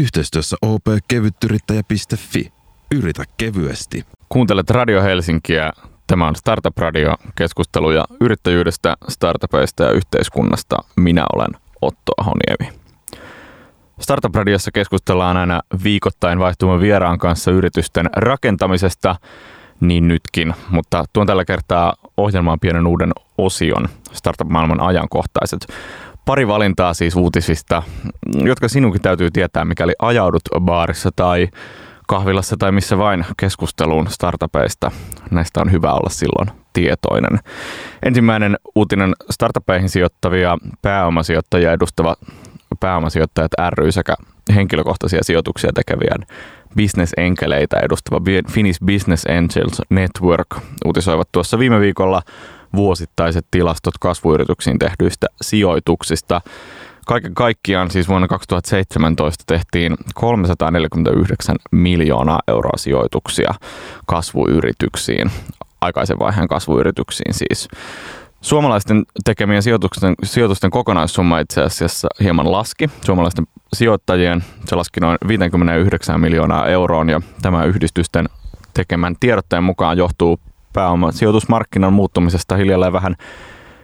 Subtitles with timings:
[0.00, 2.52] Yhteistyössä opkevyttyrittäjä.fi.
[2.94, 4.04] Yritä kevyesti.
[4.28, 5.72] Kuuntelet Radio Helsinkiä.
[6.06, 10.76] Tämä on Startup Radio, keskusteluja yrittäjyydestä, startupeista ja yhteiskunnasta.
[10.96, 11.48] Minä olen
[11.82, 12.78] Otto Ahoniemi.
[14.00, 19.16] Startup Radiossa keskustellaan aina viikoittain vaihtuvan vieraan kanssa yritysten rakentamisesta,
[19.80, 25.66] niin nytkin, mutta tuon tällä kertaa ohjelmaan pienen uuden osion startup-maailman ajankohtaiset.
[26.24, 27.82] Pari valintaa siis uutisista,
[28.44, 31.48] jotka sinunkin täytyy tietää, mikäli ajaudut baarissa tai
[32.08, 34.90] kahvilassa tai missä vain keskusteluun startupeista.
[35.30, 37.38] Näistä on hyvä olla silloin tietoinen.
[38.02, 42.16] Ensimmäinen uutinen startupeihin sijoittavia pääomasijoittajia edustava
[42.80, 44.14] pääomasijoittajat ry sekä
[44.54, 46.26] henkilökohtaisia sijoituksia tekevien
[46.76, 50.46] bisnesenkeleitä edustava Finnish Business Angels Network
[50.84, 52.22] uutisoivat tuossa viime viikolla
[52.76, 56.40] vuosittaiset tilastot kasvuyrityksiin tehdyistä sijoituksista.
[57.06, 63.54] Kaiken kaikkiaan siis vuonna 2017 tehtiin 349 miljoonaa euroa sijoituksia
[64.06, 65.30] kasvuyrityksiin,
[65.80, 67.68] aikaisen vaiheen kasvuyrityksiin siis.
[68.40, 72.90] Suomalaisten tekemien sijoitusten, sijoitusten kokonaissumma itse asiassa hieman laski.
[73.04, 78.28] Suomalaisten sijoittajien se laski noin 59 miljoonaa euroon ja tämä yhdistysten
[78.74, 80.40] tekemän tiedotteen mukaan johtuu
[80.72, 83.16] pääoma sijoitusmarkkinan muuttumisesta hiljalleen vähän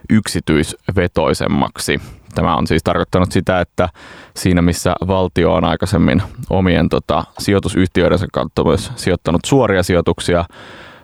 [0.09, 2.01] yksityisvetoisemmaksi.
[2.35, 3.89] Tämä on siis tarkoittanut sitä, että
[4.35, 10.45] siinä missä valtio on aikaisemmin omien tota, sijoitusyhtiöidensä kautta myös sijoittanut suoria sijoituksia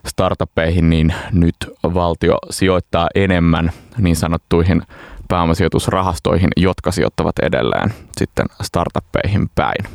[0.07, 4.81] startuppeihin, niin nyt valtio sijoittaa enemmän niin sanottuihin
[5.27, 9.85] pääomasijoitusrahastoihin, jotka sijoittavat edelleen sitten startuppeihin päin.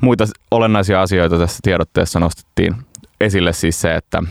[0.00, 2.76] Muita olennaisia asioita tässä tiedotteessa nostettiin
[3.20, 4.22] esille siis se, että,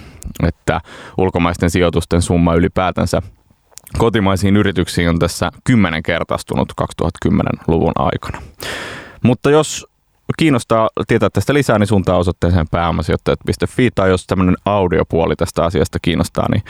[0.44, 0.82] että
[1.18, 3.22] ulkomaisten sijoitusten summa ylipäätänsä
[3.98, 8.42] kotimaisiin yrityksiin on tässä kymmenen kertaistunut 2010-luvun aikana.
[9.24, 9.88] Mutta jos
[10.38, 16.46] kiinnostaa tietää tästä lisää, niin suuntaa osoitteeseen pääomasijoittajat.fi tai jos tämmöinen audiopuoli tästä asiasta kiinnostaa,
[16.52, 16.64] niin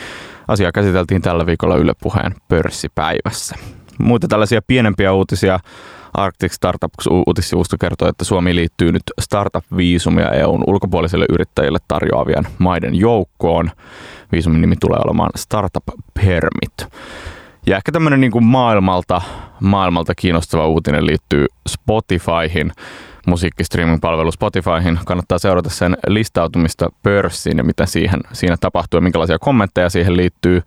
[0.47, 3.55] asia käsiteltiin tällä viikolla Yle Puheen pörssipäivässä.
[3.97, 5.59] Muita tällaisia pienempiä uutisia
[6.13, 13.71] Arctic Startups uutissivusto kertoo, että Suomi liittyy nyt startup-viisumia EUn ulkopuolisille yrittäjille tarjoavien maiden joukkoon.
[14.31, 15.83] Viisumin nimi tulee olemaan Startup
[16.13, 16.93] Permit.
[17.65, 19.21] Ja ehkä tämmöinen niin maailmalta,
[19.59, 22.71] maailmalta kiinnostava uutinen liittyy Spotifyhin
[23.27, 24.99] musiikkistreaming-palvelu Spotifyhin.
[25.05, 30.61] Kannattaa seurata sen listautumista pörssiin ja mitä siihen, siinä tapahtuu ja minkälaisia kommentteja siihen liittyy.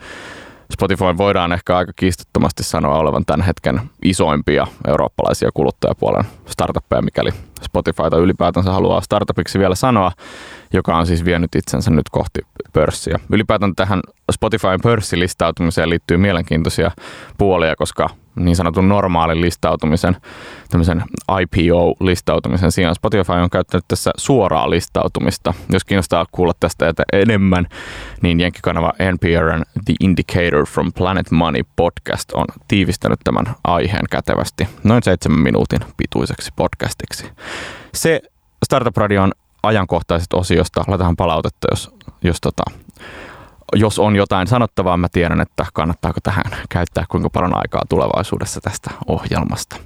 [0.72, 7.30] Spotify voidaan ehkä aika kiistattomasti sanoa olevan tämän hetken isoimpia eurooppalaisia kuluttajapuolen startuppeja, mikäli
[7.62, 10.12] Spotifyta ylipäätänsä haluaa startupiksi vielä sanoa,
[10.72, 12.40] joka on siis vienyt itsensä nyt kohti
[12.72, 13.18] pörssiä.
[13.32, 14.00] Ylipäätään tähän
[14.32, 16.90] Spotifyn pörssilistautumiseen liittyy mielenkiintoisia
[17.38, 20.16] puolia, koska niin sanotun normaalin listautumisen,
[20.70, 21.02] tämmöisen
[21.40, 25.54] IPO-listautumisen sijaan Spotify on käyttänyt tässä suoraa listautumista.
[25.72, 27.66] Jos kiinnostaa kuulla tästä enemmän,
[28.22, 35.02] niin jenkkikanava NPRn The Indicator from Planet Money podcast on tiivistänyt tämän aiheen kätevästi noin
[35.02, 37.26] seitsemän minuutin pituiseksi podcastiksi.
[37.94, 38.20] Se
[38.64, 39.32] Startup Radion
[39.62, 41.90] ajankohtaiset osiosta, laitetaan palautetta, jos,
[42.22, 42.62] jos tota,
[43.74, 48.90] jos on jotain sanottavaa, mä tiedän, että kannattaako tähän käyttää kuinka paljon aikaa tulevaisuudessa tästä
[49.06, 49.76] ohjelmasta.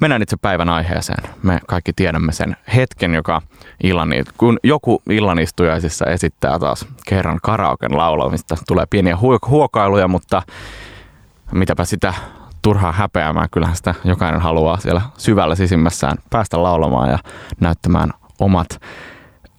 [0.00, 1.34] Mennään itse päivän aiheeseen.
[1.42, 3.42] Me kaikki tiedämme sen hetken, joka
[3.82, 8.56] illan, kun joku illanistujaisissa esittää taas kerran karaoken laulamista.
[8.68, 9.18] Tulee pieniä
[9.48, 10.42] huokailuja, mutta
[11.52, 12.14] mitäpä sitä
[12.62, 13.48] turhaa häpeämään.
[13.50, 17.18] Kyllähän sitä jokainen haluaa siellä syvällä sisimmässään päästä laulamaan ja
[17.60, 18.10] näyttämään
[18.40, 18.80] omat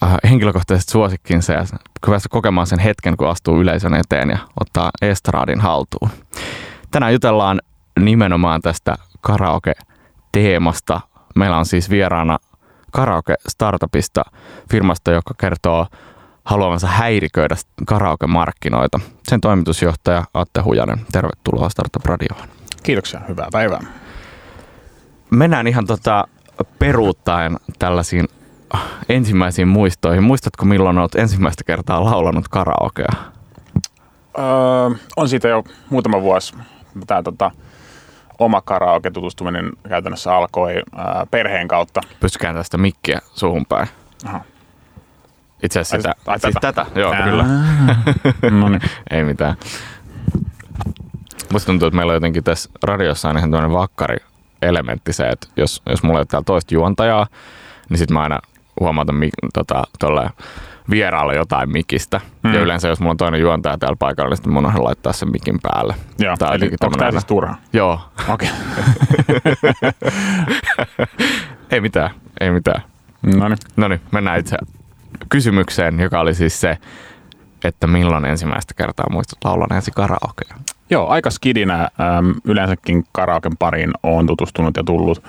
[0.06, 1.66] äh, henkilökohtaiset suosikkinsa ja
[2.08, 6.10] päästä kokemaan sen hetken, kun astuu yleisön eteen ja ottaa estradin haltuun.
[6.92, 7.62] Tänään jutellaan
[8.00, 11.02] nimenomaan tästä karaoke-teemasta.
[11.36, 12.38] Meillä on siis vieraana
[12.92, 14.22] karaoke-startupista
[14.72, 15.88] firmasta, joka kertoo
[16.46, 17.56] haluavansa häiriköidä
[17.86, 19.00] karaoke-markkinoita.
[19.28, 22.50] Sen toimitusjohtaja Atte Hujanen, tervetuloa Startup Radioon.
[22.84, 23.82] Kiitoksia, hyvää päivää.
[25.30, 26.28] Mennään ihan tota
[26.80, 28.28] peruuttaen tällaisiin
[29.10, 30.24] ensimmäisiin muistoihin.
[30.24, 33.12] Muistatko milloin olet ensimmäistä kertaa laulanut karaokea?
[34.38, 36.56] Öö, on siitä jo muutama vuosi.
[37.08, 37.52] Tämä tota,
[38.40, 42.02] oma karaoke-tutustuminen käytännössä alkoi ää, perheen kautta.
[42.20, 43.88] Pystykään tästä mikkiä suuhun päin.
[44.26, 44.42] Aha.
[45.64, 46.74] Itse asiassa Ai, sitä, ai, siis tätä?
[46.74, 47.00] tätä.
[47.00, 47.24] Joo, Ää.
[47.24, 47.46] kyllä.
[48.60, 48.82] No niin.
[49.12, 49.56] Ei mitään.
[51.54, 54.18] Musta tuntuu, että meillä on jotenkin tässä radiossa on ihan tämmöinen vakkari
[54.62, 57.28] elementti se, että jos, jos mulla ei ole täällä toista juontajaa,
[57.90, 58.40] niin sitten mä aina
[58.80, 60.30] huomautan mi- tota, tolle
[60.90, 62.22] vieraalle jotain mikistä.
[62.44, 62.54] Mm.
[62.54, 65.32] Ja yleensä jos mulla on toinen juontaja täällä paikalla, niin sitten mun on laittaa sen
[65.32, 65.96] mikin päälle.
[66.20, 67.56] Joo, Tää eli onko tämä siis turha?
[67.74, 68.00] Joo.
[68.30, 68.50] Okei.
[68.50, 69.92] Okay.
[71.72, 72.82] ei mitään, ei mitään.
[73.78, 74.02] No niin.
[74.12, 74.58] Mennään itse
[75.30, 76.78] kysymykseen, joka oli siis se,
[77.64, 80.56] että milloin ensimmäistä kertaa muistut laulaneesi karaokea?
[80.90, 81.76] Joo, aika skidinä.
[81.82, 85.24] Ähm, yleensäkin karaoken pariin on tutustunut ja tullut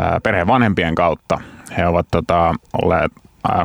[0.00, 1.40] äh, perheen vanhempien kautta.
[1.76, 3.12] He ovat tota, olleet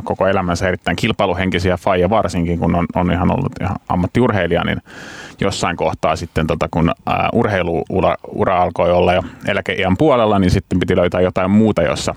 [0.04, 4.82] koko elämänsä erittäin kilpailuhenkisiä, faija varsinkin, kun on, on ihan ollut ihan ammattiurheilija, niin
[5.40, 10.78] jossain kohtaa sitten, tota, kun äh, urheiluura ura alkoi olla jo eläkeiän puolella, niin sitten
[10.78, 12.14] piti löytää jotain muuta, jossa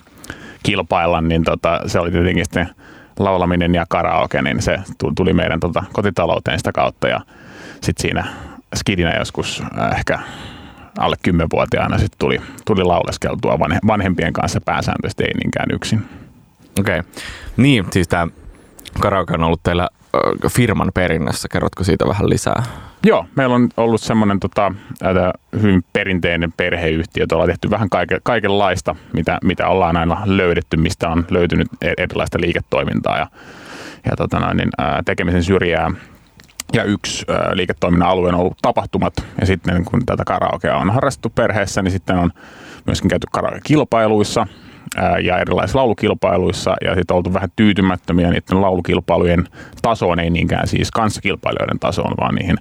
[0.63, 2.69] kilpailla, niin tota, se oli tietenkin sitten
[3.19, 4.77] laulaminen ja karaoke, niin se
[5.15, 7.21] tuli meidän tota, kotitalouteen sitä kautta ja
[7.81, 8.25] sitten siinä
[8.75, 9.63] skidinä joskus
[9.97, 10.19] ehkä
[10.99, 16.05] alle 10-vuotiaana sit tuli, tuli lauleskeltua vanhe, vanhempien kanssa pääsääntöisesti ei niinkään yksin.
[16.79, 16.99] Okei.
[16.99, 17.11] Okay.
[17.57, 18.27] Niin, siis tämä
[18.99, 19.89] karaoke on ollut teillä
[20.49, 21.47] firman perinnössä.
[21.51, 22.63] Kerrotko siitä vähän lisää?
[23.03, 24.73] Joo, meillä on ollut semmoinen tota,
[25.61, 27.25] hyvin perinteinen perheyhtiö.
[27.31, 32.37] Ollaan tehty vähän kaike, kaikenlaista, mitä, mitä ollaan aina löydetty, mistä on löytynyt e-, erilaista
[32.41, 33.27] liiketoimintaa ja,
[34.05, 34.69] ja tota niin,
[35.05, 35.91] tekemisen syrjää
[36.73, 39.13] ja yksi liiketoiminnan alue on ollut tapahtumat.
[39.41, 42.31] Ja sitten kun tätä karaokea on harrastettu perheessä, niin sitten on
[42.85, 44.47] myöskin käyty karaoke-kilpailuissa
[45.23, 46.75] ja erilaisissa laulukilpailuissa.
[46.83, 49.47] Ja sitten oltu vähän tyytymättömiä niiden laulukilpailujen
[49.81, 52.57] tasoon, ei niinkään siis kanssakilpailijoiden tasoon, vaan niihin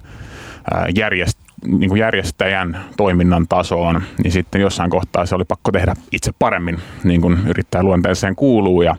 [0.95, 6.31] järjest, niin kuin järjestäjän toiminnan tasoon, niin sitten jossain kohtaa se oli pakko tehdä itse
[6.39, 8.81] paremmin, niin kuin yrittää luonteeseen kuuluu.
[8.81, 8.95] Ja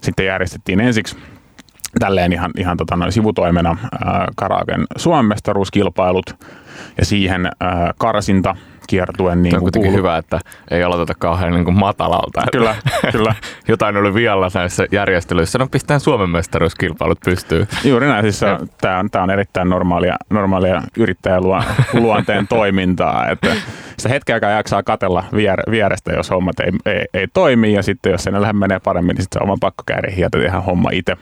[0.00, 1.16] sitten järjestettiin ensiksi
[2.00, 6.36] tälleen ihan, ihan tota noin sivutoimena ää, Karaken Suomen mestaruuskilpailut
[6.98, 8.56] ja siihen ää, karsinta
[8.86, 9.42] kiertuen.
[9.42, 12.42] Niin on kuitenkin hyvä, että ei aloiteta kauhean niin kuin matalalta.
[12.52, 12.76] Kyllä,
[13.12, 13.34] kyllä.
[13.68, 15.58] Jotain oli vialla näissä järjestelyissä.
[15.58, 17.66] No pistään Suomen mestaruuskilpailut pystyy.
[17.84, 18.24] Juuri näin.
[18.24, 18.40] Siis
[18.80, 23.28] tämä on, on erittäin normaalia, normaalia yrittäjäluonteen toimintaa.
[23.28, 23.56] Että
[23.96, 27.72] sitä hetken aikaa jaksaa katella vier, vierestä, jos hommat ei, ei, ei toimi.
[27.72, 30.90] Ja sitten jos sen lähde menee paremmin, niin sitten se on pakko käydä tehdä homma
[30.92, 31.16] itse.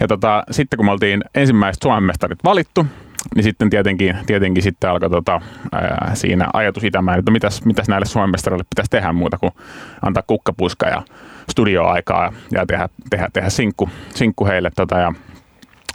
[0.00, 2.86] Ja tota, sitten kun me oltiin ensimmäiset Suomen mestarit valittu,
[3.34, 5.40] niin sitten tietenkin, tietenkin sitten alkoi tota,
[5.72, 9.52] ää, siinä ajatus itämään, että mitäs, mitäs näille Suomen mestareille pitäisi tehdä muuta kuin
[10.02, 11.02] antaa kukkapuska ja
[11.50, 14.70] studioaikaa ja tehdä, tehdä, tehdä sinkku, sinkku heille.
[14.76, 15.12] Tota, ja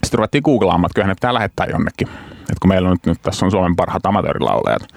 [0.04, 2.08] sitten ruvettiin googlaamaan, että kyllä ne pitää lähettää jonnekin.
[2.52, 4.88] Et kun meillä on nyt, nyt tässä on Suomen parhaat amatöörilaulajat,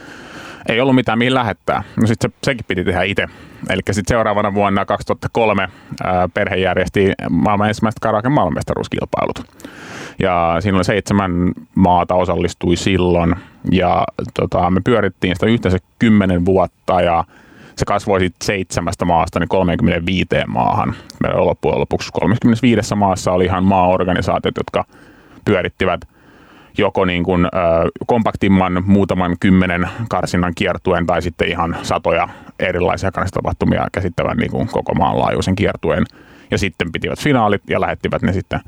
[0.69, 1.83] ei ollut mitään mihin lähettää.
[2.01, 3.27] No sitten se, sekin piti tehdä itse.
[3.71, 5.69] Eli sitten seuraavana vuonna 2003
[6.05, 9.45] ää, perhe järjesti maailman ensimmäiset karaoke maailmanmestaruuskilpailut.
[10.19, 11.33] Ja siinä oli seitsemän
[11.75, 13.35] maata osallistui silloin
[13.71, 14.05] ja
[14.35, 17.25] tota, me pyörittiin sitä yhteensä kymmenen vuotta ja
[17.77, 20.95] se kasvoi sitten seitsemästä maasta niin 35 maahan.
[21.21, 24.85] Meillä loppujen lopuksi 35 maassa oli ihan maaorganisaatiot, jotka
[25.45, 26.01] pyörittivät–
[26.79, 27.49] joko niin kuin, ö,
[28.07, 32.29] kompaktimman muutaman kymmenen karsinnan kiertuen tai sitten ihan satoja
[32.59, 36.05] erilaisia karsintapahtumia käsittävän niin kuin koko maan laajuisen kiertuen.
[36.51, 38.61] Ja sitten pitivät finaalit ja lähettivät ne sitten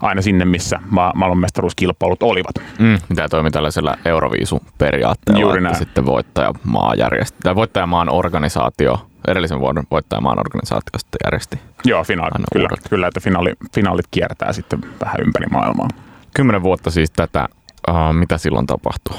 [0.00, 2.54] aina sinne, missä ma- maailmanmestaruuskilpailut olivat.
[2.78, 5.72] Mm, tämä toimi tällaisella Euroviisu-periaatteella, Juuri näin.
[5.72, 11.58] että sitten voittajamaa järjesti, tai voittajamaan organisaatio, edellisen vuoden voittajamaan organisaatio sitten järjesti.
[11.84, 15.88] Joo, finaali, kyllä, kyllä, että finaali, finaalit kiertää sitten vähän ympäri maailmaa.
[16.38, 17.48] Kymmenen vuotta siis tätä,
[17.88, 19.16] uh, mitä silloin tapahtui?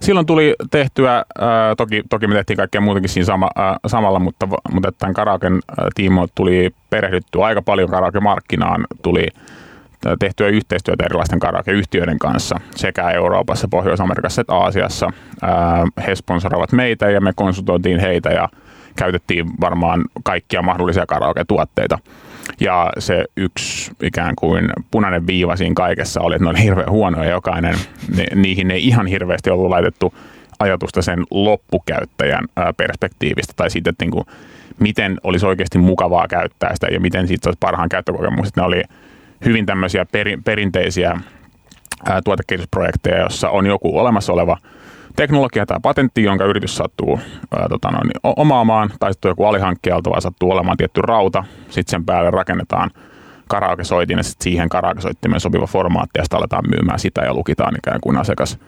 [0.00, 1.24] Silloin tuli tehtyä, äh,
[1.76, 5.60] toki, toki me tehtiin kaikkea muutakin siinä sama, äh, samalla, mutta, mutta tämän karaoken
[5.94, 9.26] tiimoilta tuli perehdyttyä aika paljon karaoke-markkinaan, tuli
[10.18, 15.10] tehtyä yhteistyötä erilaisten karaoke-yhtiöiden kanssa sekä Euroopassa, Pohjois-Amerikassa että Aasiassa.
[16.06, 18.48] He sponsoroivat meitä ja me konsultoitiin heitä ja
[18.96, 21.98] käytettiin varmaan kaikkia mahdollisia karaoke-tuotteita.
[22.60, 27.30] Ja se yksi ikään kuin punainen viiva siinä kaikessa oli, että ne oli hirveän huonoja
[27.30, 27.74] jokainen.
[28.16, 30.14] Ne, niihin ei ihan hirveästi ollut laitettu
[30.58, 32.44] ajatusta sen loppukäyttäjän
[32.76, 34.24] perspektiivistä tai siitä, että niin kuin,
[34.78, 38.56] miten olisi oikeasti mukavaa käyttää sitä ja miten siitä olisi parhaan käyttökokemukset.
[38.56, 38.82] Ne oli
[39.44, 41.20] hyvin tämmöisiä peri, perinteisiä
[42.24, 44.56] tuotekehitysprojekteja, jossa on joku olemassa oleva
[45.20, 47.20] teknologia tai patentti, jonka yritys sattuu
[47.56, 52.04] ää, tota noin, omaamaan, tai sitten joku alihankkijalta, vaan sattuu olemaan tietty rauta, sitten sen
[52.04, 52.90] päälle rakennetaan
[53.48, 58.00] karaokesoitin ja sitten siihen karaokesoittimeen sopiva formaatti ja sitten aletaan myymään sitä ja lukitaan ikään
[58.00, 58.58] kuin asiakas,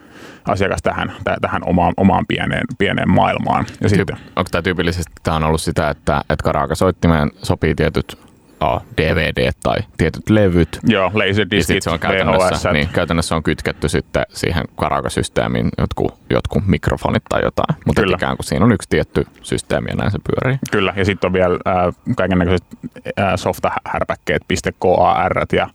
[0.45, 3.67] asiakas tähän, tähän omaan, omaan pieneen, pieneen maailmaan.
[3.81, 8.19] Ja sitten, Onko tämä tyypillisesti tämä on ollut sitä, että, että karaokesoittimeen sopii tietyt
[8.62, 10.81] oh, DVD tai tietyt levyt.
[10.85, 11.12] Joo,
[11.52, 12.73] Ja sit se on käytännössä, VHS.
[12.73, 17.76] niin, käytännössä on kytketty sitten siihen karaoke-systeemiin jotkut, jotkut mikrofonit tai jotain.
[17.87, 18.14] Mutta Kyllä.
[18.14, 20.59] ikään kuin siinä on yksi tietty systeemi ja näin se pyörii.
[20.71, 22.66] Kyllä, ja sitten on vielä äh, kaikennäköiset
[23.21, 24.42] äh, softahärpäkkeet,
[24.78, 25.69] .kar ja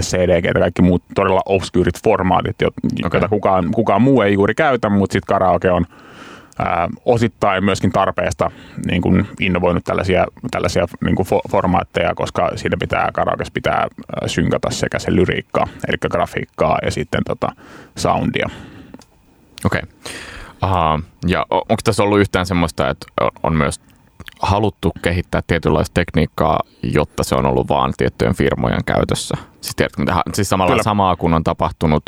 [0.00, 2.56] .cdg ja kaikki muut todella obscurit formaatit,
[3.02, 5.86] joita kukaan, kukaan muu ei juuri käytä, mutta sitten karaoke on
[7.04, 8.50] osittain myöskin tarpeesta
[8.86, 13.88] niin kuin innovoinut tällaisia, tällaisia niin kuin fo- formaatteja, koska siinä pitää karaokes pitää ää,
[14.28, 17.48] synkata sekä se lyriikka, eli grafiikkaa ja sitten tota
[17.96, 18.50] soundia.
[19.64, 19.82] Okei.
[20.62, 21.02] Okay.
[21.26, 23.06] Ja onko tässä ollut yhtään semmoista, että
[23.42, 23.80] on myös
[24.42, 29.36] haluttu kehittää tietynlaista tekniikkaa, jotta se on ollut vaan tiettyjen firmojen käytössä?
[29.64, 30.82] Siis, tiedätkö, mitä, siis samalla Kyllä.
[30.82, 32.02] samaa kun on tapahtunut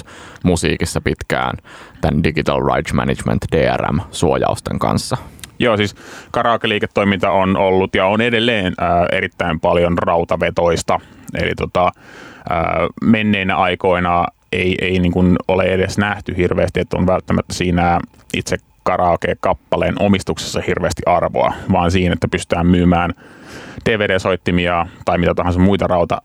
[0.44, 1.56] musiikissa pitkään
[2.00, 5.16] tämän Digital Rights Management DRM-suojausten kanssa.
[5.58, 5.94] Joo, siis
[6.30, 11.00] karaoke-liiketoiminta on ollut ja on edelleen ää, erittäin paljon rautavetoista.
[11.34, 11.92] Eli tota,
[12.50, 18.00] ää, menneinä aikoina ei, ei niin kuin ole edes nähty hirveästi, että on välttämättä siinä
[18.34, 23.14] itse karaoke-kappaleen omistuksessa hirveästi arvoa, vaan siinä, että pystytään myymään
[23.90, 26.22] DVD-soittimia tai mitä tahansa muita rauta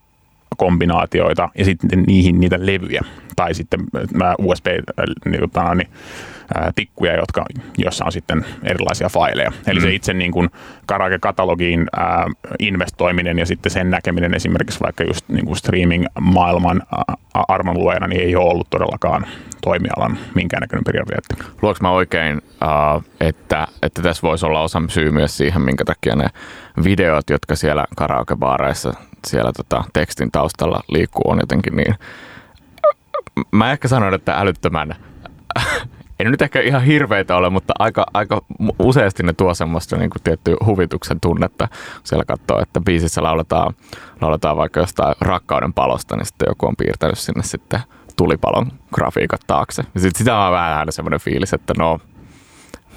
[0.58, 3.02] kombinaatioita ja sitten niihin niitä levyjä
[3.36, 5.90] tai sitten äh, USB äh, niin, niin,
[6.58, 7.46] äh, tikkuja, jotka,
[7.78, 9.52] jossa on sitten erilaisia faileja.
[9.68, 9.84] Eli mm.
[9.84, 10.50] se itse niin kuin
[10.86, 12.26] karaoke-katalogiin äh,
[12.60, 16.82] investoiminen ja sitten sen näkeminen esimerkiksi vaikka just niin kuin streaming-maailman
[17.34, 19.26] armonluojana niin ei ole ollut todellakaan
[19.62, 21.36] toimialan minkäännäköinen prioriteetti.
[21.62, 22.42] Luoks mä oikein,
[23.20, 26.28] että, että tässä voisi olla osa syy myös siihen, minkä takia ne
[26.84, 28.94] videot, jotka siellä karaokebaareissa
[29.28, 31.96] siellä tota, tekstin taustalla liikkuu, on jotenkin niin...
[33.52, 34.96] Mä ehkä sanon, että älyttömän...
[36.20, 38.42] Ei nyt ehkä ihan hirveitä ole, mutta aika, aika
[38.80, 41.68] useasti ne tuo semmoista niin kuin tiettyä huvituksen tunnetta.
[42.04, 43.74] Siellä katsoo, että biisissä lauletaan,
[44.22, 47.80] lauletaan vaikka jostain rakkauden palosta, niin sitten joku on piirtänyt sinne sitten
[48.18, 49.84] tulipalon grafiikat taakse.
[49.96, 52.00] Ja sit sitä on vähän semmoinen fiilis, että no,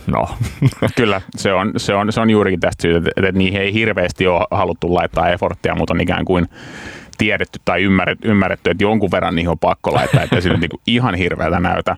[0.07, 0.29] no.
[0.97, 4.27] Kyllä, se on, se on, se on juurikin tästä syystä, että, että niihin ei hirveästi
[4.27, 6.49] ole haluttu laittaa efforttia, mutta on ikään kuin
[7.19, 10.81] tiedetty tai ymmärretty, ymmärretty että jonkun verran niihin on pakko laittaa, että se nyt niinku
[10.87, 11.97] ihan hirveältä näytä.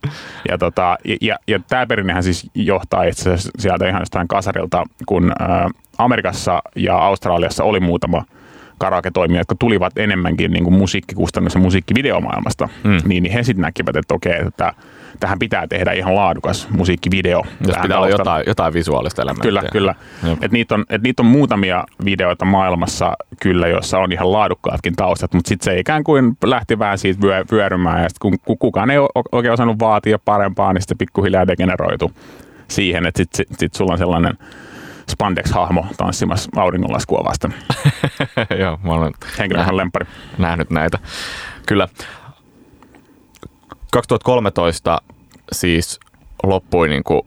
[0.48, 4.84] Ja, tota, ja, ja, ja tämä perinnehän siis johtaa itse asiassa sieltä ihan jostain kasarilta,
[5.06, 8.24] kun ä, Amerikassa ja Australiassa oli muutama
[8.78, 12.90] karaoke-toimija, jotka tulivat enemmänkin niin kuin musiikkikustannus- ja musiikkivideomaailmasta, Mm.
[13.04, 14.72] niin, niin he sitten näkivät, että okei, että
[15.20, 17.42] tähän pitää tehdä ihan laadukas musiikkivideo.
[17.66, 19.48] Jos pitää olla jotain, jotain visuaalista elementtiä.
[19.48, 19.94] Kyllä, kyllä.
[20.42, 25.34] Et niitä, on, et niitä on muutamia videoita maailmassa kyllä, joissa on ihan laadukkaatkin taustat,
[25.34, 28.90] mutta sitten se ikään kuin lähti vähän siitä vyö, vyörymään ja sit kun, kun kukaan
[28.90, 28.98] ei
[29.32, 32.12] oikein osannut vaatia parempaa, niin sitten pikkuhiljaa degeneroitu
[32.68, 34.38] siihen, että sitten sit, sit sulla on sellainen
[35.10, 37.54] spandex-hahmo tanssimassa auringonlaskua vasten.
[38.60, 40.06] Joo, mä olen Henkilökohtainen lemppari.
[40.38, 40.98] nähnyt näitä.
[41.66, 41.88] Kyllä.
[43.96, 45.00] 2013
[45.52, 46.00] siis
[46.42, 47.22] loppui niin kuin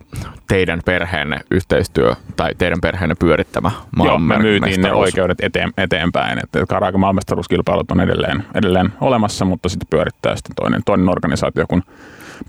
[0.47, 3.71] teidän perheenne yhteistyö tai teidän perheenne pyörittämä
[4.03, 6.39] Joo, me myytiin ne oikeudet eteen, eteenpäin.
[6.43, 11.83] Että karaoke maailmanmestaruuskilpailut on edelleen, edelleen olemassa, mutta sitten pyörittää sitten toinen, toinen organisaatio, kun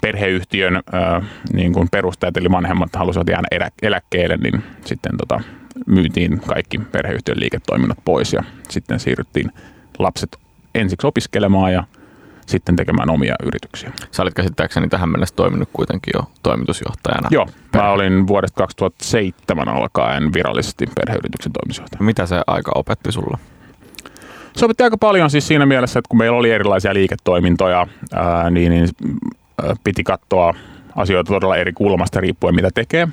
[0.02, 1.22] perheyhtiön äh,
[1.52, 5.40] niin kuin perustajat eli vanhemmat halusivat jäädä elä, eläkkeelle, niin sitten tota,
[5.86, 9.52] myytiin kaikki perheyhtiön liiketoiminnot pois ja sitten siirryttiin
[9.98, 10.36] lapset
[10.74, 11.84] ensiksi opiskelemaan ja
[12.50, 13.92] sitten tekemään omia yrityksiä.
[14.11, 17.28] Sä olit käsittääkseni tähän mennessä toiminut kuitenkin jo toimitusjohtajana.
[17.30, 22.04] Joo, mä olin vuodesta 2007 alkaen virallisesti perheyrityksen toimitusjohtaja.
[22.04, 23.38] Mitä se aika opetti sulle?
[24.57, 28.73] Se opetti aika paljon siis siinä mielessä, että kun meillä oli erilaisia liiketoimintoja, ää, niin,
[28.73, 28.88] niin
[29.62, 30.54] ää, piti katsoa
[30.97, 33.09] asioita todella eri kulmasta riippuen mitä tekee.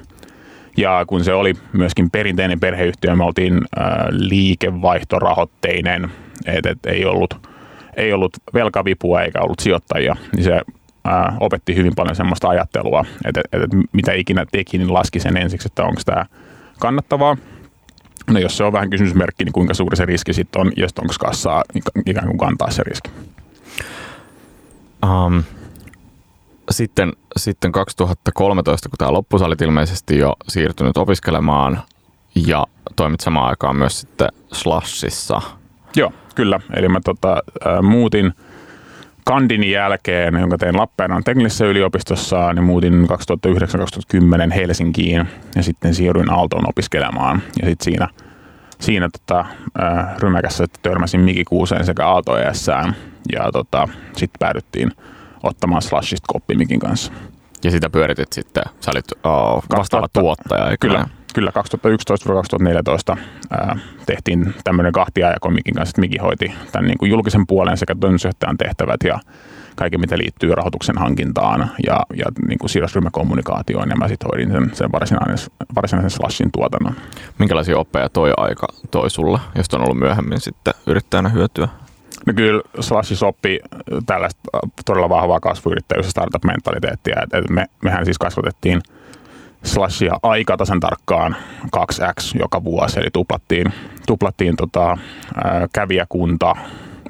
[0.77, 6.12] Ja kun se oli myöskin perinteinen perheyhtiö, me oltiin ää, liikevaihtorahoitteinen,
[6.46, 7.48] että et ei, ollut,
[7.97, 10.61] ei ollut velkavipua eikä ollut sijoittajia, niin se
[11.05, 15.37] ää, opetti hyvin paljon semmoista ajattelua, että et, et mitä ikinä teki, niin laski sen
[15.37, 16.25] ensiksi, että onko tämä
[16.79, 17.37] kannattavaa.
[18.29, 21.13] No jos se on vähän kysymysmerkki, niin kuinka suuri se riski sitten on, ja onko
[21.19, 21.63] kassaa
[22.05, 23.09] ikään kuin kantaa se riski.
[25.05, 25.43] Um,
[26.71, 31.81] sitten, sitten 2013, kun tämä loppui, sä olit ilmeisesti jo siirtynyt opiskelemaan
[32.35, 35.41] ja toimit samaan aikaan myös sitten Slashissa.
[35.96, 36.60] Joo, kyllä.
[36.74, 38.34] Eli mä tota, ää, muutin
[39.25, 43.08] kandin jälkeen, jonka tein Lappeenrannan teknisessä yliopistossa, niin muutin
[44.50, 47.41] 2009-2010 Helsinkiin ja sitten siirryin Aaltoon opiskelemaan.
[47.62, 48.08] Ja sitten siinä,
[48.79, 49.46] siinä tota,
[49.79, 52.96] ää, rymäkässä törmäsin Miki Kuuseen sekä Aalto ESään
[53.34, 54.91] ja tota, sitten päädyttiin
[55.44, 57.12] ottamaan Slashista koppi Mikin kanssa.
[57.63, 61.16] Ja sitä pyöritit sitten, sä olit oh, vastaava 2000 tuottaja, eikö Kyllä, näin?
[61.38, 61.51] Kyllä
[63.13, 63.17] 2011-2014
[63.51, 67.96] ää, tehtiin tämmöinen kahtiajako Mikin kanssa, että Miki hoiti tämän niin kuin julkisen puolen sekä
[68.00, 69.20] toimitusjohtajan tehtävät ja
[69.75, 74.75] kaiken, mitä liittyy rahoituksen hankintaan ja, ja niin kuin sidosryhmäkommunikaatioon, ja mä sitten hoidin sen,
[74.75, 76.96] sen varsinaisen, varsinaisen slashin tuotannon.
[77.39, 81.67] Minkälaisia oppeja toi aika toi sulle, jos on ollut myöhemmin sitten yrittäjänä hyötyä?
[82.25, 83.60] No kyllä Slashi soppi
[84.06, 84.41] tällaista
[84.86, 87.22] todella vahvaa kasvuyrittäjyys- ja startup-mentaliteettia.
[87.24, 88.82] Et, et me, mehän siis kasvatettiin
[89.63, 91.35] Slashia aika tasan tarkkaan
[91.77, 93.73] 2x joka vuosi, eli tuplattiin,
[94.07, 96.55] tuplattiin tota, ää, kävijäkunta,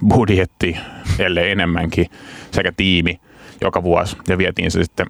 [0.10, 0.77] budjetti,
[1.20, 2.06] ellei enemmänkin,
[2.51, 3.20] sekä tiimi
[3.62, 4.18] joka vuosi.
[4.27, 5.08] Ja vietiin se sitten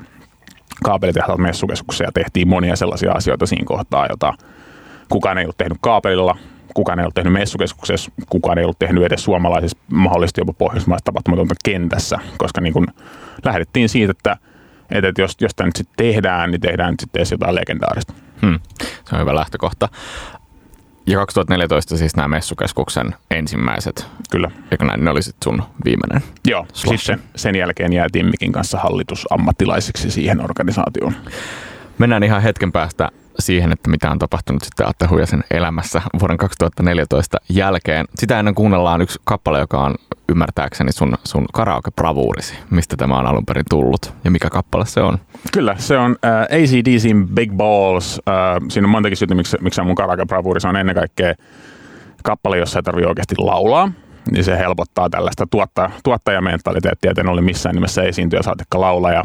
[0.84, 4.34] kaapelitehtaalta messukeskukseen ja tehtiin monia sellaisia asioita siinä kohtaa, jota
[5.10, 6.38] kukaan ei ollut tehnyt kaapelilla,
[6.74, 11.56] kukaan ei ollut tehnyt messukeskuksessa, kukaan ei ollut tehnyt edes suomalaisessa, mahdollisesti jopa pohjoismaisessa tapahtumatonta
[11.66, 12.88] kentässä, koska niin kun
[13.46, 14.38] lähdettiin siitä, että,
[14.92, 18.14] että jos, jos tämä nyt sitten tehdään, niin tehdään nyt sitten jotain legendaarista.
[18.42, 18.60] Hmm.
[19.10, 19.90] Se on hyvä lähtökohta.
[21.08, 24.08] Ja 2014 siis nämä messukeskuksen ensimmäiset.
[24.32, 24.52] Kyllä.
[24.72, 26.98] Eikö näin, ne oli sitten sun viimeinen Joo, Slash.
[26.98, 31.16] sitten sen jälkeen jäätiin Mikin kanssa hallitusammattilaisiksi siihen organisaatioon.
[31.98, 37.38] Mennään ihan hetken päästä siihen, että mitä on tapahtunut sitten Atte Huijasen elämässä vuoden 2014
[37.50, 38.06] jälkeen.
[38.16, 39.96] Sitä ennen kuunnellaan yksi kappale, joka on
[40.30, 42.56] ymmärtääkseni sun, sun karaoke-bravuurisi.
[42.70, 45.18] Mistä tämä on alun perin tullut ja mikä kappale se on?
[45.54, 48.22] Kyllä, se on äh, ACDCin Big Balls.
[48.28, 48.36] Äh,
[48.70, 50.62] siinä on montakin syytä, miksi, miksi mun karaoke bravuuri.
[50.62, 51.34] Se on ennen kaikkea
[52.24, 53.92] kappale, jossa ei tarvitse oikeasti laulaa.
[54.32, 59.24] Niin se helpottaa tällaista tuottaja, tuottajamentaliteettia, että en ole missään nimessä esiintyjä saatikka laulaja,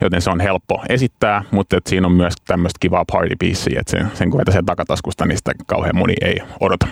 [0.00, 3.90] joten se on helppo esittää, mutta et siinä on myös tämmöistä kivaa party piecea, että
[3.90, 6.86] sen, sen kun vetäisee takataskusta, niin sitä kauhean moni ei odota.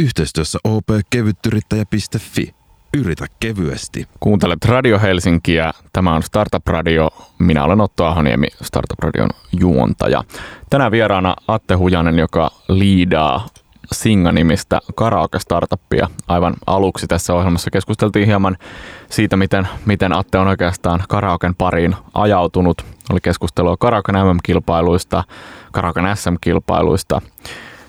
[0.00, 2.54] Yhteistyössä opkevyttyrittäjä.fi.
[2.94, 4.06] Yritä kevyesti.
[4.20, 5.72] Kuuntelet Radio Helsinkiä.
[5.92, 7.10] Tämä on Startup Radio.
[7.38, 10.24] Minä olen Otto Ahoniemi, Startup Radion juontaja.
[10.70, 13.46] Tänään vieraana Atte Hujanen, joka liidaa
[13.92, 16.08] Singa-nimistä karaoke-startuppia.
[16.28, 18.56] Aivan aluksi tässä ohjelmassa keskusteltiin hieman
[19.10, 22.84] siitä, miten, miten Atte on oikeastaan karaoken pariin ajautunut.
[23.10, 25.24] Oli keskustelua karaoken MM-kilpailuista,
[25.72, 27.20] karaoken SM-kilpailuista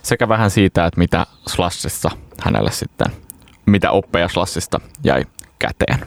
[0.01, 2.09] sekä vähän siitä, että mitä Slashissa
[2.41, 3.24] hänelle sitten,
[3.65, 5.25] mitä oppeja Slashista jäi
[5.59, 5.99] käteen.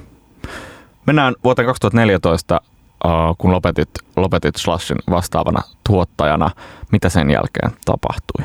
[1.06, 2.60] Mennään vuoteen 2014,
[3.06, 6.50] äh, kun lopetit, lopetit Slashin vastaavana tuottajana.
[6.92, 8.44] Mitä sen jälkeen tapahtui?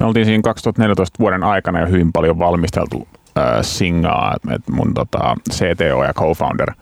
[0.00, 3.08] Me oltiin siinä 2014 vuoden aikana jo hyvin paljon valmisteltu
[3.38, 4.36] äh, Singaa,
[4.70, 6.72] mun tota, CTO ja co-founder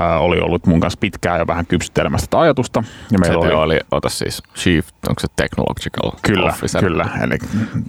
[0.00, 2.84] äh, oli ollut mun kanssa pitkään jo vähän kypsyttelemässä tätä ajatusta.
[3.10, 6.84] Ja meillä oli, oli, ota siis Chief, onko se Technological kyllä, Officer?
[6.84, 7.38] Kyllä, eli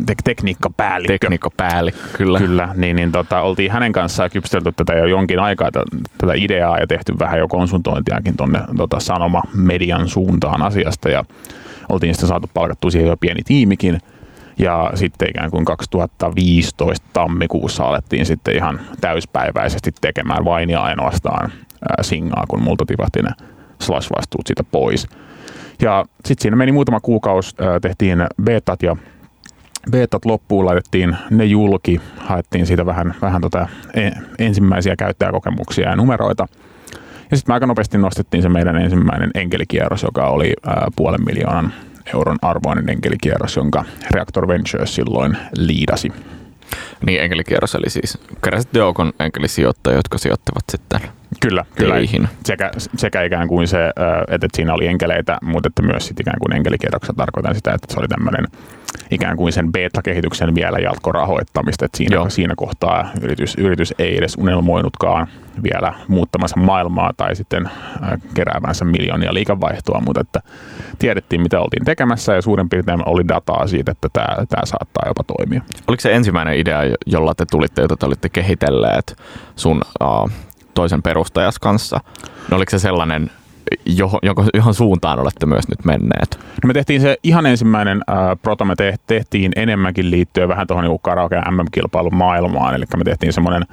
[0.05, 1.13] te- tekniikkapäällikkö.
[1.13, 2.39] Tekniikkapäällikkö, kyllä.
[2.39, 5.85] Kyllä, niin, niin tota, oltiin hänen kanssaan kypstelty tätä jo jonkin aikaa, tätä,
[6.17, 11.23] tätä ideaa ja tehty vähän jo konsultointiakin tuonne tota, Sanoma-median suuntaan asiasta ja
[11.89, 13.99] oltiin sitten saatu palkattua siihen jo pieni tiimikin.
[14.57, 21.51] Ja sitten ikään kuin 2015 tammikuussa alettiin sitten ihan täyspäiväisesti tekemään vain ja ainoastaan
[21.89, 23.29] ää, singaa, kun multa tipahti ne
[23.79, 25.07] slash-vastuut siitä pois.
[25.81, 28.95] Ja sitten siinä meni muutama kuukausi, ää, tehtiin betat ja
[29.91, 33.67] betat loppuun laitettiin ne julki, haettiin siitä vähän, vähän tota
[34.39, 36.47] ensimmäisiä käyttäjäkokemuksia ja numeroita.
[37.31, 41.73] Ja sitten aika nopeasti nostettiin se meidän ensimmäinen enkelikierros, joka oli ää, puolen miljoonan
[42.13, 46.11] euron arvoinen enkelikierros, jonka Reactor Ventures silloin liidasi.
[47.05, 51.01] Niin, enkelikierros eli siis keräsit joukon enkelisijoittajia, jotka sijoittavat sitten
[51.39, 51.93] Kyllä, kyllä.
[51.95, 52.29] teihin.
[52.45, 53.89] Sekä, sekä ikään kuin se,
[54.27, 57.99] että siinä oli enkeleitä, mutta että myös sit ikään kuin enkelikierroksessa tarkoitan sitä, että se
[57.99, 58.47] oli tämmöinen
[59.11, 65.27] ikään kuin sen beta-kehityksen vielä jatkorahoittamista, että siinä, siinä kohtaa yritys, yritys ei edes unelmoinutkaan
[65.63, 67.69] vielä muuttamassa maailmaa tai sitten
[68.33, 70.39] keräävänsä miljoonia liikavaihtoa, mutta että
[70.99, 75.23] tiedettiin, mitä oltiin tekemässä ja suurin piirtein oli dataa siitä, että tämä, tämä saattaa jopa
[75.23, 75.61] toimia.
[75.87, 79.17] Oliko se ensimmäinen idea, jolla te tulitte, jota te olitte kehitelleet
[79.55, 80.31] sun uh,
[80.73, 81.99] toisen perustajas kanssa?
[82.51, 83.31] No oliko se sellainen,
[83.85, 84.19] johon,
[84.53, 86.39] johon suuntaan olette myös nyt menneet?
[86.63, 88.75] No me tehtiin se ihan ensimmäinen äh, proto, me
[89.07, 93.65] tehtiin enemmänkin liittyen vähän tuohon niin karaoke MM-kilpailun maailmaan, eli me tehtiin semmoinen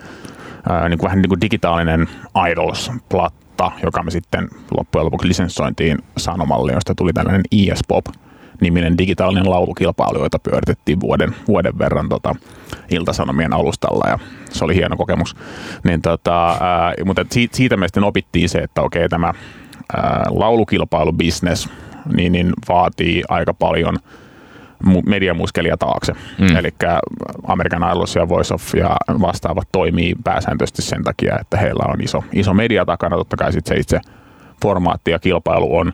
[0.71, 2.09] äh, niin kuin, vähän niin kuin digitaalinen
[2.51, 8.05] Idols-platta, joka me sitten loppujen lopuksi lisenssointiin Sanomalle, josta tuli tällainen ES-pop
[8.61, 12.35] niminen digitaalinen laulukilpailu, jota pyöritettiin vuoden, vuoden verran tota,
[12.91, 14.19] Iltasanomien alustalla ja
[14.51, 15.37] se oli hieno kokemus.
[15.85, 19.35] Niin, tota, ää, mutta siitä, siitä me sitten opittiin se, että okei tämä
[19.97, 21.69] ää, laulukilpailubisnes
[22.17, 23.97] niin, niin vaatii aika paljon
[25.07, 26.13] mediamuskelia taakse.
[26.39, 26.57] Mm.
[26.57, 26.69] Eli
[27.47, 32.25] American Idols ja Voice of ja vastaavat toimii pääsääntöisesti sen takia, että heillä on iso,
[32.33, 33.17] iso media takana.
[33.17, 34.01] Totta kai sit se itse
[34.63, 35.93] formaatti ja kilpailu on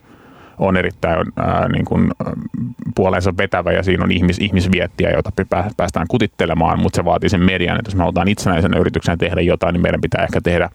[0.59, 2.11] on erittäin ää, niin kuin,
[2.95, 5.31] puoleensa vetävä ja siinä on ihmis, ihmisviettiä, jota
[5.77, 9.73] päästään kutittelemaan, mutta se vaatii sen median, että jos me halutaan itsenäisenä yrityksenä tehdä jotain,
[9.73, 10.71] niin meidän pitää ehkä tehdä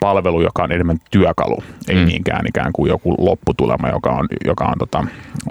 [0.00, 2.06] palvelu, joka on enemmän työkalu, ei mm.
[2.06, 5.04] niinkään ikään kuin joku lopputulema, joka on, joka on tota,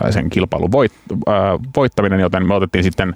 [0.09, 0.91] sen kilpailun voit,
[1.29, 1.35] äh,
[1.75, 3.13] voittaminen, joten me otettiin sitten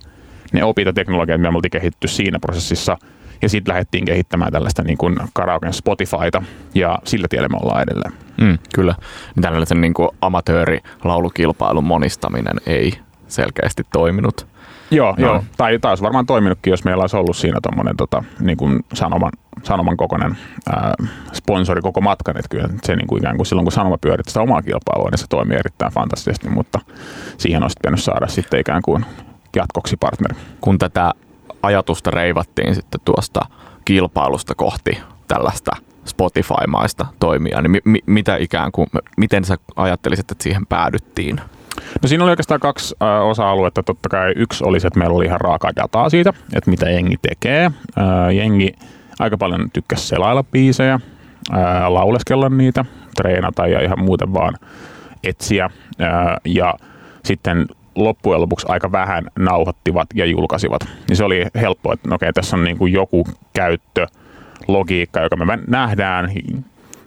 [0.54, 2.98] ne opit ja teknologiat, mitä me oltiin kehitty siinä prosessissa,
[3.42, 6.44] ja sitten lähdettiin kehittämään tällaista niin kuin karaoken Spotifyta,
[6.76, 8.14] ja sillä tiellä me ollaan edelleen.
[8.42, 8.96] Mm, kyllä.
[9.36, 12.94] Niin tällaisen niin kuin amatöörilaulukilpailun monistaminen ei
[13.28, 14.48] selkeästi toiminut.
[14.92, 15.28] Joo, no.
[15.28, 15.44] joo.
[15.58, 19.32] Tai taas varmaan toiminutkin, jos meillä olisi ollut siinä tuommoinen tota, niin kuin sanoman,
[19.64, 20.38] sanoman kokoinen
[20.70, 20.94] ää,
[21.34, 22.38] sponsori koko matkan.
[22.38, 25.20] Että kyllä se niin kuin ikään kuin silloin, kun Sanoma pyöritti sitä omaa kilpailua, niin
[25.20, 26.80] se toimii erittäin fantastisesti, mutta
[27.38, 29.06] siihen olisi pitänyt saada sitten ikään kuin
[29.56, 30.36] jatkoksi partneri.
[30.62, 31.12] Kun tätä
[31.66, 33.40] ajatusta reivattiin sitten tuosta
[33.86, 34.98] kilpailusta kohti
[35.28, 35.72] tällaista
[36.06, 41.36] Spotify-maista toimia, niin mi- mi- mitä ikään kuin, miten sä ajattelisit, että siihen päädyttiin?
[42.02, 42.96] No siinä oli oikeastaan kaksi
[43.30, 43.84] osa-aluetta.
[43.84, 47.18] Totta kai yksi oli se, että meillä oli ihan raakaa dataa siitä, että mitä jengi
[47.22, 47.72] tekee.
[48.36, 48.74] Jengi
[49.20, 51.00] aika paljon tykkäsi selailla biisejä,
[51.88, 54.54] lauleskella niitä, treenata ja ihan muuten vaan
[55.24, 55.70] etsiä.
[56.46, 56.74] Ja
[57.24, 60.82] sitten loppujen lopuksi aika vähän nauhoittivat ja julkaisivat.
[61.10, 64.08] Niin se oli helppo, että no okei, tässä on niin kuin joku käyttö,
[64.68, 66.32] logiikka, joka me nähdään,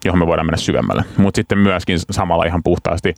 [0.04, 1.04] johon me voidaan mennä syvemmälle.
[1.16, 3.14] Mutta sitten myöskin samalla ihan puhtaasti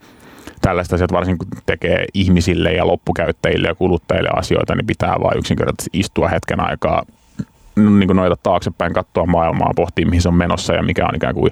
[0.61, 5.99] tällaista asiat, varsinkin kun tekee ihmisille ja loppukäyttäjille ja kuluttajille asioita, niin pitää vain yksinkertaisesti
[5.99, 7.03] istua hetken aikaa,
[7.77, 11.35] niin kuin noita taaksepäin, katsoa maailmaa, pohtia mihin se on menossa ja mikä on ikään
[11.35, 11.51] kuin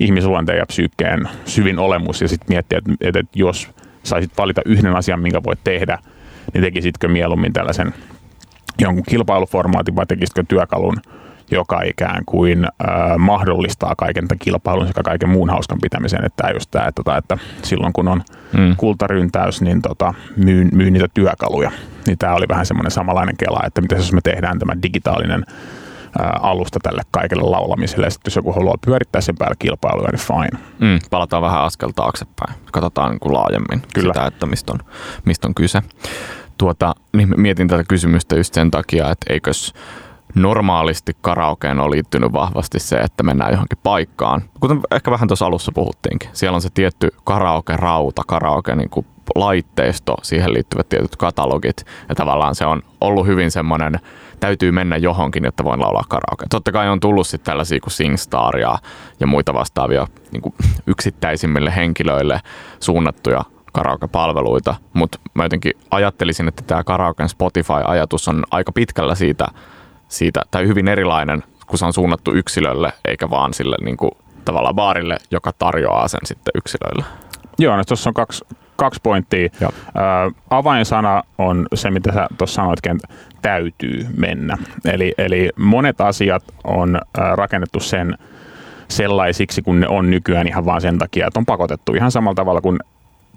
[0.00, 3.68] ihmisluonteen ja psyykkeen syvin olemus ja sitten miettiä, että, että, että jos
[4.02, 5.98] saisit valita yhden asian, minkä voit tehdä,
[6.54, 7.94] niin tekisitkö mieluummin tällaisen
[8.78, 10.96] jonkun kilpailuformaatin vai tekisitkö työkalun,
[11.50, 16.24] joka ikään kuin äh, mahdollistaa kaiken tämän kilpailun sekä kaiken muun hauskan pitämisen.
[16.24, 18.76] Että just tämä, että, tota, että silloin kun on mm.
[18.76, 21.70] kultaryntäys, niin tota, myy, myy niitä työkaluja.
[22.06, 25.44] Niin tämä oli vähän semmoinen samanlainen kela, että mitä jos me tehdään tämä digitaalinen
[26.40, 28.10] alusta tälle kaikelle laulamiselle.
[28.10, 30.62] Sitten jos joku haluaa pyörittää sen päällä kilpailuja, niin fine.
[30.78, 32.54] Mm, palataan vähän askel taaksepäin.
[32.72, 34.14] Katsotaan niin kuin laajemmin Kyllä.
[34.14, 34.78] sitä, että mistä on,
[35.24, 35.82] mistä on kyse.
[36.58, 39.74] Tuota, niin mietin tätä kysymystä just sen takia, että eikös
[40.34, 44.42] normaalisti karaokeen on liittynyt vahvasti se, että mennään johonkin paikkaan.
[44.60, 46.30] Kuten ehkä vähän tuossa alussa puhuttiinkin.
[46.32, 51.84] Siellä on se tietty karaoke-rauta, karaoke niin kuin laitteisto, siihen liittyvät tietyt katalogit.
[52.08, 54.00] Ja tavallaan se on ollut hyvin semmoinen,
[54.42, 56.46] täytyy mennä johonkin, jotta voin laulaa karaoke.
[56.50, 58.78] Totta kai on tullut sitten tällaisia kuin SingStar ja,
[59.20, 60.54] ja muita vastaavia niin kuin
[60.86, 62.40] yksittäisimmille henkilöille
[62.80, 69.46] suunnattuja karaoke-palveluita, mutta mä jotenkin ajattelisin, että tämä karaoken Spotify-ajatus on aika pitkällä siitä–
[70.12, 74.10] siitä, tai hyvin erilainen, kun se on suunnattu yksilölle, eikä vaan sille niin kuin,
[74.44, 77.04] tavallaan baarille, joka tarjoaa sen sitten yksilöille.
[77.58, 78.44] Joo, no tuossa on kaksi,
[78.76, 79.48] kaksi pointtia.
[79.62, 79.70] Ö,
[80.50, 83.08] avainsana on se, mitä sä tuossa sanoitkin, että
[83.42, 84.58] täytyy mennä.
[84.84, 87.00] Eli, eli monet asiat on
[87.34, 88.18] rakennettu sen
[88.88, 92.60] sellaisiksi, kun ne on nykyään ihan vaan sen takia, että on pakotettu ihan samalla tavalla
[92.60, 92.78] kuin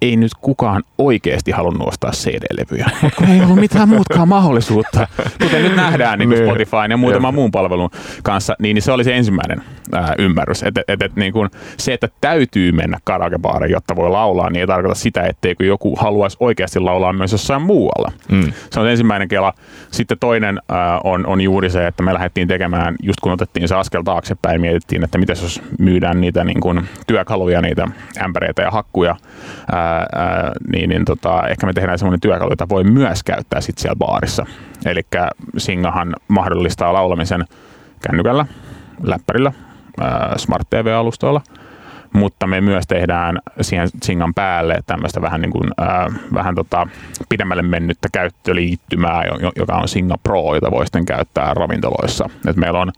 [0.01, 5.07] ei nyt kukaan oikeasti halunnut ostaa CD-levyjä, kun ei ollut mitään muutkaan mahdollisuutta.
[5.41, 7.89] Kuten nyt nähdään niin kuin Spotify ja muutaman muun palvelun
[8.23, 10.63] kanssa, niin, niin se oli se ensimmäinen ää, ymmärrys.
[10.63, 14.67] Et, et, et, niin kuin se, että täytyy mennä karaokebaariin, jotta voi laulaa, niin ei
[14.67, 18.11] tarkoita sitä, etteikö joku haluaisi oikeasti laulaa myös jossain muualla.
[18.31, 18.53] Mm.
[18.71, 19.53] Se on ensimmäinen kela.
[19.91, 23.75] Sitten toinen ää, on, on juuri se, että me lähdettiin tekemään, just kun otettiin se
[23.75, 27.87] askel taaksepäin, mietittiin, että miten jos myydään niitä niin kuin työkaluja, niitä
[28.23, 29.15] ämpäreitä ja hakkuja,
[29.71, 33.77] ää, ää, niin, niin tota, ehkä me tehdään semmoinen työkalu, jota voi myös käyttää sit
[33.77, 34.45] siellä baarissa.
[34.85, 35.01] Eli
[35.57, 37.45] Singahan mahdollistaa laulamisen
[38.07, 38.45] kännykällä,
[39.03, 39.51] läppärillä,
[40.37, 41.41] Smart TV-alustoilla,
[42.13, 46.87] mutta me myös tehdään siihen Singan päälle tämmöistä vähän, niin kuin, ää, vähän tota,
[47.29, 49.23] pidemmälle mennyttä käyttöliittymää,
[49.55, 52.29] joka on Singa Pro, jota voi sitten käyttää ravintoloissa.
[52.47, 52.91] Et meillä on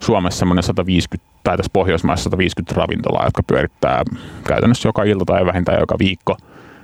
[0.00, 4.02] Suomessa semmoinen 150 tai tässä Pohjoismaissa 150 ravintolaa, jotka pyörittää
[4.44, 6.36] käytännössä joka ilta tai vähintään joka viikko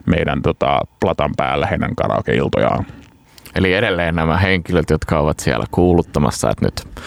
[0.06, 2.86] meidän tota, platan päällä heidän karaokeiltojaan.
[3.54, 7.02] Eli edelleen nämä henkilöt, jotka ovat siellä kuuluttamassa, että nyt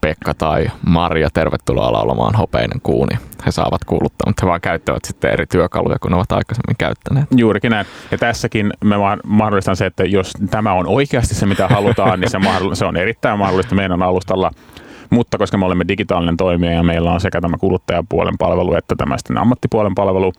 [0.00, 3.18] Pekka tai Maria, tervetuloa laulamaan Hopeinen kuuni.
[3.46, 7.26] He saavat kuuluttaa, mutta he vaan käyttävät sitten eri työkaluja kuin ovat aikaisemmin käyttäneet.
[7.36, 7.86] Juurikin näin.
[8.10, 12.38] Ja tässäkin me mahdollistan se, että jos tämä on oikeasti se, mitä halutaan, niin se,
[12.72, 14.50] se on erittäin mahdollista meidän alustalla
[15.10, 19.18] mutta koska me olemme digitaalinen toimija ja meillä on sekä tämä kuluttajapuolen palvelu että tämä
[19.18, 20.32] sitten ammattipuolen palvelu,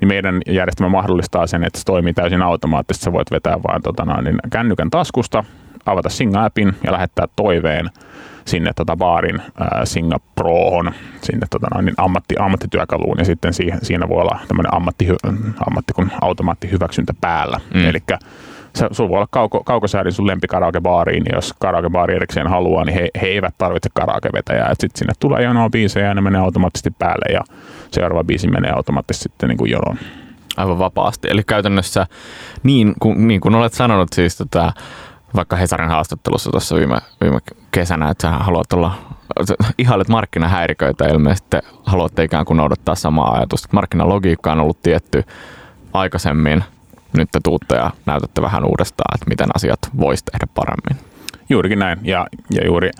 [0.00, 3.04] niin meidän järjestelmä mahdollistaa sen, että se toimii täysin automaattisesti.
[3.04, 5.44] Sä voit vetää vaan tota, niin kännykän taskusta,
[5.86, 7.90] avata Singa-appin ja lähettää toiveen
[8.44, 10.92] sinne tota baarin ää, Singa Prohon,
[11.22, 15.08] sinne tota noin, niin ammatti, ammattityökaluun ja sitten siihen, siinä voi olla tämmöinen ammatti,
[15.66, 17.60] ammatti kun automaattihyväksyntä päällä.
[17.74, 17.84] Mm.
[17.84, 18.02] Eli
[18.92, 23.26] sulla voi olla kauko, kaukosäädin sun lempikaraokebaariin, niin jos karaokebaari erikseen haluaa, niin he, he
[23.26, 24.68] eivät tarvitse karaokevetäjää.
[24.68, 27.40] Sitten sinne tulee jonoa biisejä ja ne menee automaattisesti päälle ja
[27.90, 29.98] seuraava biisi menee automaattisesti sitten niin kuin jonoon.
[30.56, 31.28] Aivan vapaasti.
[31.30, 32.06] Eli käytännössä
[32.62, 34.72] niin kuin, niin kuin olet sanonut siis tota,
[35.36, 37.38] vaikka Hesarin haastattelussa tuossa viime, viime
[37.70, 38.94] kesänä, että sä haluat olla
[39.78, 43.68] ihailet markkinahäiriköitä ilmeisesti haluatte ikään kuin noudattaa samaa ajatusta.
[43.72, 45.24] Markkinalogiikka on ollut tietty
[45.92, 46.64] aikaisemmin,
[47.12, 51.04] nyt te tuutte ja näytätte vähän uudestaan, että miten asiat voisi tehdä paremmin.
[51.48, 52.90] Juurikin näin, ja, ja juuri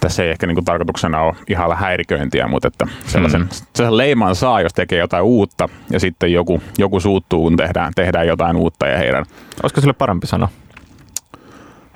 [0.00, 3.48] tässä ei ehkä niin kuin tarkoituksena ole ihan häiriköintiä, mutta että sellaisen, mm.
[3.74, 8.26] sellaisen leiman saa, jos tekee jotain uutta, ja sitten joku, joku suuttuu, kun tehdään, tehdään
[8.26, 9.24] jotain uutta ja heidän...
[9.62, 10.48] Olisiko sille parempi sana?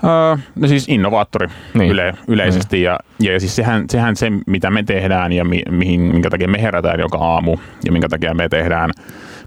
[0.04, 1.90] Öö, no siis innovaattori niin.
[1.90, 2.82] yle, yleisesti, mm.
[2.82, 6.62] ja, ja siis sehän, sehän se, mitä me tehdään ja mi, mihin, minkä takia me
[6.62, 8.90] herätään joka aamu, ja minkä takia me tehdään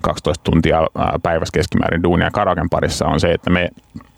[0.01, 0.88] 12 tuntia
[1.23, 3.69] päivässä keskimäärin duunia karaken parissa, on se, että me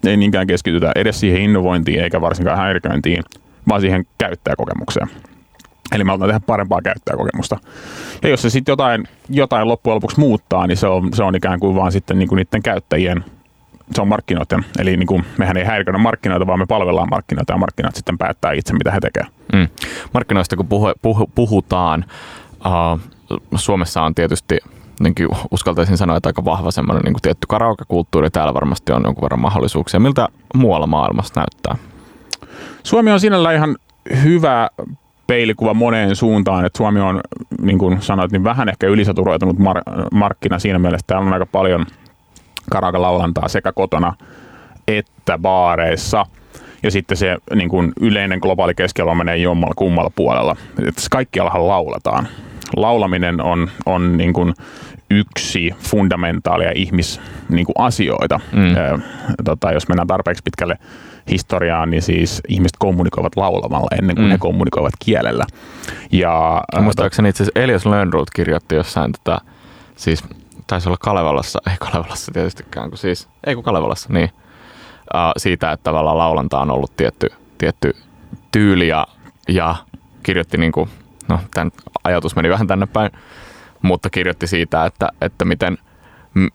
[0.08, 3.24] ei niinkään keskitytä edes siihen innovointiin eikä varsinkaan häiriköintiin,
[3.68, 5.08] vaan siihen käyttäjäkokemukseen.
[5.92, 7.58] Eli me halutaan tehdä parempaa käyttäjäkokemusta.
[8.24, 11.60] Ja jos se sitten jotain, jotain loppujen lopuksi muuttaa, niin se on, se on ikään
[11.60, 13.26] kuin vaan sitten niin kuin niiden käyttäjien
[13.94, 14.66] se on markkinoiden.
[14.80, 18.52] Eli niin kuin, mehän ei häiriköidä markkinoita, vaan me palvellaan markkinoita ja markkinat sitten päättää
[18.52, 19.30] itse, mitä he tekevät.
[19.54, 19.68] Mm.
[20.14, 22.06] Markkinoista kun puhu, puhu, puhutaan,
[22.66, 23.00] uh,
[23.56, 24.58] Suomessa on tietysti
[25.00, 28.30] jotenkin uskaltaisin sanoa, että aika vahva semmoinen niin tietty karaoke-kulttuuri.
[28.30, 30.00] Täällä varmasti on jonkun verran mahdollisuuksia.
[30.00, 31.76] Miltä muualla maailmassa näyttää?
[32.84, 33.76] Suomi on sinällä ihan
[34.24, 34.70] hyvä
[35.28, 37.22] peilikuva moneen suuntaan, että Suomi on,
[37.62, 41.86] niin kuin sanoit, niin vähän ehkä ylisaturoitunut mar- markkina siinä mielessä, täällä on aika paljon
[42.72, 44.14] karaoke-laulantaa sekä kotona
[44.88, 46.26] että baareissa.
[46.84, 50.56] Ja sitten se niin kuin yleinen globaali keskialue menee jommalla kummalla puolella.
[50.88, 52.28] Että kaikkiallahan lauletaan.
[52.76, 54.54] Laulaminen on, on niin kuin
[55.10, 58.40] yksi fundamentaalia ihmisasioita.
[58.52, 58.76] Niin mm.
[58.78, 59.00] Ö,
[59.44, 60.78] tota, jos mennään tarpeeksi pitkälle
[61.30, 64.32] historiaan, niin siis ihmiset kommunikoivat laulamalla ennen kuin mm.
[64.32, 65.46] he kommunikoivat kielellä.
[66.12, 69.42] Ja, Muistaakseni itse asiassa Elias Lönnroth kirjoitti jossain, tota,
[69.96, 70.24] siis
[70.72, 74.30] taisi olla Kalevalassa, ei Kalevalassa tietystikään, kun siis, ei kun Kalevalassa, niin,
[75.14, 77.96] uh, siitä, että tavallaan laulanta on ollut tietty, tietty
[78.52, 79.08] tyyli ja,
[79.50, 79.76] ja
[80.24, 80.90] kirjoitti niin kuin,
[81.28, 81.72] no tämän
[82.04, 83.12] ajatus meni vähän tänne päin,
[83.82, 85.78] mutta kirjoitti siitä, että, että miten,
[86.34, 86.48] m,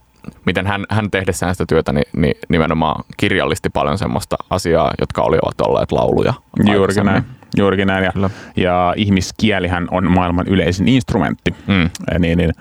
[0.44, 5.60] miten hän, hän tehdessään sitä työtä niin, niin nimenomaan kirjallisti paljon semmoista asiaa, jotka olivat
[5.60, 6.34] olleet lauluja.
[6.72, 7.24] Juurikin näin.
[7.56, 8.04] Juurikin näin.
[8.04, 8.12] Ja,
[8.56, 11.54] ja ihmiskielihän on maailman yleisin instrumentti.
[11.66, 11.90] Mm.
[12.18, 12.52] Niin, niin,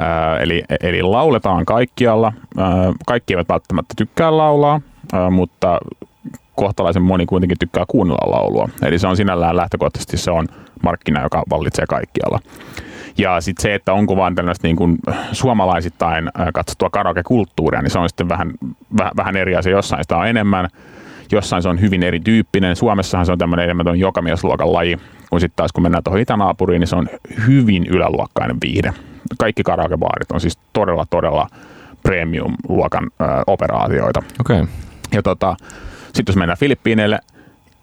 [0.00, 2.32] äh, eli, eli lauletaan kaikkialla.
[2.58, 2.66] Äh,
[3.06, 4.80] kaikki eivät välttämättä tykkää laulaa,
[5.14, 5.78] äh, mutta
[6.56, 8.68] kohtalaisen moni kuitenkin tykkää kuunnella laulua.
[8.82, 10.46] Eli se on sinällään lähtökohtaisesti se on
[10.82, 12.40] markkina, joka vallitsee kaikkialla.
[13.18, 14.98] Ja sitten se, että onko vaan tällaista niin kuin
[15.32, 18.52] suomalaisittain katsottua karaoke-kulttuuria, niin se on sitten vähän,
[18.98, 19.72] vähän, vähän eri asia.
[19.72, 20.68] Jossain sitä on enemmän,
[21.36, 22.76] jossain se on hyvin erityyppinen.
[22.76, 24.98] Suomessahan se on tämmöinen enemmän jokamiesluokan laji,
[25.30, 27.08] kun sitten taas kun mennään tuohon itänaapuriin, niin se on
[27.46, 28.92] hyvin yläluokkainen viihde.
[29.38, 31.48] Kaikki karaokebaarit on siis todella, todella
[32.02, 34.22] premium-luokan ö, operaatioita.
[34.40, 34.66] Okay.
[35.12, 35.56] Ja tota,
[36.04, 37.18] sitten jos mennään Filippiineille,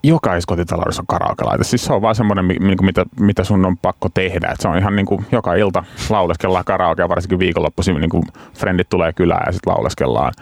[0.02, 1.64] jokaisessa kotitaloudessa on karaoke-laite.
[1.64, 4.48] Siis se on vaan semmoinen, niin mitä, mitä sun on pakko tehdä.
[4.48, 8.22] Et se on ihan niin kuin joka ilta lauleskellaan karaokea, varsinkin viikonloppuisin, niin kuin
[8.54, 10.32] frendit tulee kylään ja sitten lauleskellaan.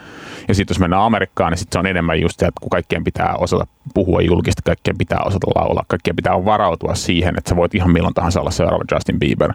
[0.47, 3.03] Ja sitten jos mennään Amerikkaan, niin sit se on enemmän just se, että kun kaikkien
[3.03, 7.75] pitää osata puhua julkisesti, kaikkien pitää osata laulaa, kaikkien pitää varautua siihen, että sä voit
[7.75, 9.53] ihan milloin tahansa olla seuraava Justin Bieber.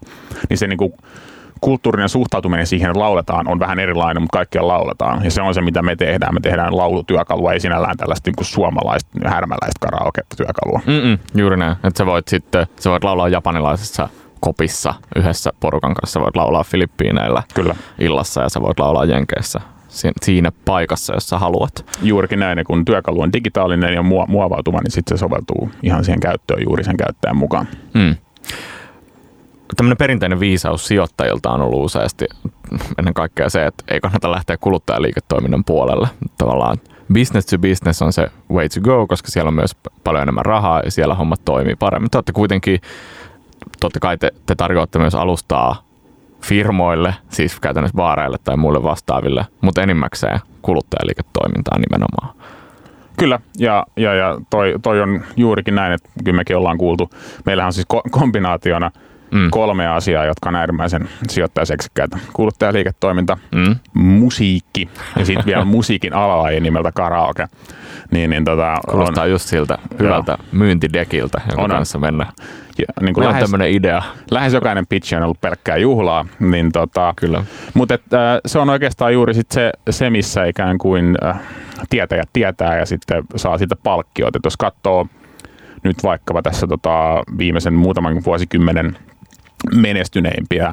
[0.48, 0.92] Niin se niin kuin
[1.60, 5.24] kulttuurinen suhtautuminen siihen, että lauletaan, on vähän erilainen, mutta kaikkia lauletaan.
[5.24, 6.34] Ja se on se, mitä me tehdään.
[6.34, 10.80] Me tehdään laulutyökalua, ei sinällään tällaista niin suomalaista, härmäläistä karaoke-työkalua.
[10.86, 11.72] Mm-mm, juuri näin.
[11.72, 14.08] Että sä voit sitten, sä voit laulaa japanilaisessa
[14.40, 16.12] kopissa yhdessä porukan kanssa.
[16.12, 17.74] Sä voit laulaa Filippiineillä Kyllä.
[17.98, 19.60] illassa ja sä voit laulaa Jenkeissä
[20.22, 21.86] siinä paikassa, jossa haluat.
[22.02, 26.20] Juurikin näin, ja kun työkalu on digitaalinen ja muovautuva, niin sitten se soveltuu ihan siihen
[26.20, 27.68] käyttöön juuri sen käyttäjän mukaan.
[27.94, 28.16] Mm
[29.76, 32.26] tämmöinen perinteinen viisaus sijoittajilta on ollut useasti
[32.98, 36.08] ennen kaikkea se, että ei kannata lähteä kuluttajaliiketoiminnan puolelle.
[36.38, 36.76] Tavallaan
[37.12, 40.80] business to business on se way to go, koska siellä on myös paljon enemmän rahaa
[40.84, 42.10] ja siellä hommat toimii paremmin.
[42.10, 42.80] Te olette kuitenkin,
[43.80, 45.82] totta kai te, te tarjoatte myös alustaa
[46.44, 52.36] firmoille, siis käytännössä baareille tai muille vastaaville, mutta enimmäkseen kuluttajaliiketoimintaa nimenomaan.
[53.16, 57.10] Kyllä, ja, ja, ja toi, toi on juurikin näin, että kyllä mekin ollaan kuultu.
[57.46, 58.90] Meillähän on siis ko- kombinaationa–
[59.32, 59.48] mm.
[59.50, 62.18] kolme asiaa, jotka on äärimmäisen sijoittajaseksikkäitä.
[62.32, 63.76] Kuluttajaliiketoiminta, Mm.
[63.94, 64.88] musiikki
[65.18, 67.48] ja sitten vielä musiikin alalaji nimeltä karaoke.
[68.10, 71.76] Niin, niin tota, Kuulostaa on, just siltä hyvältä myyntidekiltä, jonka On, on.
[71.76, 72.32] kanssa mennään.
[72.78, 74.02] ja, niin kuin on lähes, tämmöinen idea.
[74.30, 77.44] lähes jokainen pitch on ollut pelkkää juhlaa, niin tota, Kyllä.
[77.74, 81.40] Mutta et, äh, se on oikeastaan juuri sit se, se, missä ikään kuin äh,
[81.90, 84.36] tietäjät tietää ja sitten saa siitä palkkiot.
[84.36, 85.06] Et jos katsoo
[85.84, 88.96] nyt vaikkapa tässä tota, viimeisen muutaman vuosikymmenen
[89.74, 90.72] menestyneimpiä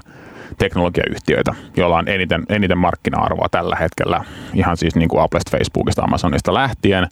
[0.57, 4.23] teknologiayhtiöitä, joilla on eniten, eniten markkina-arvoa tällä hetkellä,
[4.53, 7.07] ihan siis niin kuin Applesta, Facebookista, Amazonista lähtien,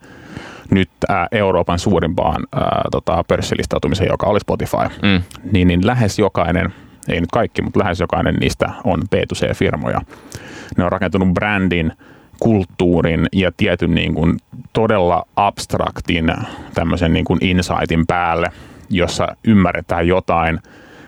[0.72, 5.24] nyt ää, Euroopan suurimpaan ää, tota, pörssilistautumiseen, joka oli Spotify, Mm.
[5.52, 6.74] niin, niin lähes jokainen,
[7.10, 10.02] ei nyt kaikki, mutta lähes jokainen niistä on B2C-firmoja.
[10.78, 11.92] Ne on rakentunut brändin,
[12.40, 14.40] kulttuurin ja tietyn niin kuin
[14.74, 16.34] todella abstraktin
[16.74, 18.48] tämmöisen niin kuin insightin päälle,
[18.90, 20.60] jossa ymmärretään jotain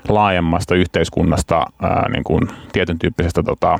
[0.10, 3.80] laajemmasta yhteiskunnasta, ää, niin kuin tietyn tyyppisestä tota,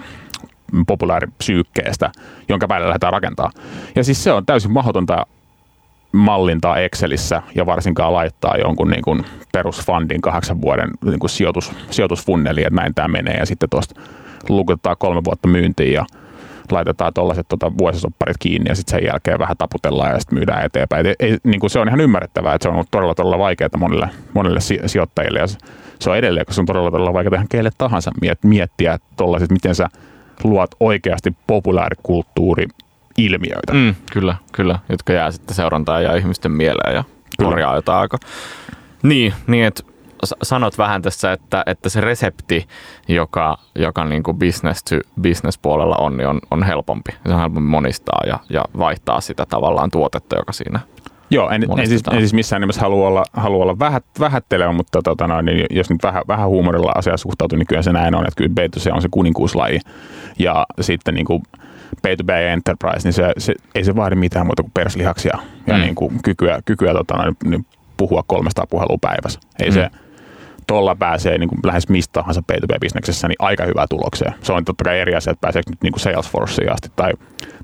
[0.88, 2.12] populaaripsyykkeestä,
[2.50, 3.52] jonka päälle lähdetään rakentaa.
[3.96, 5.26] Ja siis se on täysin mahdotonta
[6.12, 12.62] mallintaa Excelissä ja varsinkaan laittaa jonkun niin kuin perusfundin kahdeksan vuoden niin kuin sijoitus, sijoitusfunneli,
[12.62, 14.02] että näin tämä menee ja sitten tuosta
[14.50, 16.06] lukutetaan kolme vuotta myyntiin ja
[16.72, 21.06] laitetaan tuollaiset tota, vuosisopparit kiinni ja sitten sen jälkeen vähän taputellaan ja sitten myydään eteenpäin.
[21.06, 23.70] Et ei, niin kuin se on ihan ymmärrettävää, että se on ollut todella, todella vaikeaa
[23.78, 25.48] monille, monille si- sijoittajille ja
[26.00, 29.52] se, on edelleen, koska se on todella, todella vaikeaa ihan keille tahansa miet- miettiä tollaiset,
[29.52, 29.90] miten sä
[30.44, 32.68] luot oikeasti populaarikulttuuri
[33.18, 33.74] ilmiöitä.
[33.74, 37.04] Mm, kyllä, kyllä, jotka jää sitten seurantaan ja ihmisten mieleen ja
[37.38, 38.18] korjaa jotain aika.
[39.04, 39.84] Niin, niin että
[40.44, 42.68] sanot vähän tässä, että, että se resepti,
[43.08, 47.12] joka, joka niin kuin business to business puolella on, niin on, on helpompi.
[47.28, 50.80] Se on helpompi monistaa ja, ja vaihtaa sitä tavallaan tuotetta, joka siinä.
[51.30, 55.02] Joo, en, en, siis, en siis missään nimessä halua olla, halua olla vähät, vähättelevä, mutta
[55.02, 58.28] tota, no, niin jos nyt vähän, vähän huumorilla asiaa suhtautuu, niin kyllä se näin on,
[58.28, 59.80] että kyllä B2C on se kuninkuuslaji.
[60.40, 61.44] Ja sitten niin kuin
[62.08, 65.38] B2B ja Enterprise, niin se, se, ei se vaadi mitään muuta kuin perslihaksia
[65.68, 65.82] ja Mm.
[65.82, 67.66] niin kuin kykyä, kykyä tota, no, niin
[67.98, 69.40] puhua 300 puhelua päivässä.
[69.64, 69.74] Ei Mm.
[69.74, 69.90] se,
[70.68, 74.34] tuolla pääsee niin kuin lähes mistä tahansa B2B-bisneksessä niin aika hyvää tulokseen.
[74.42, 77.14] Se on totta kai eri asia, että pääseekö nyt niin kuin Salesforceen asti tai,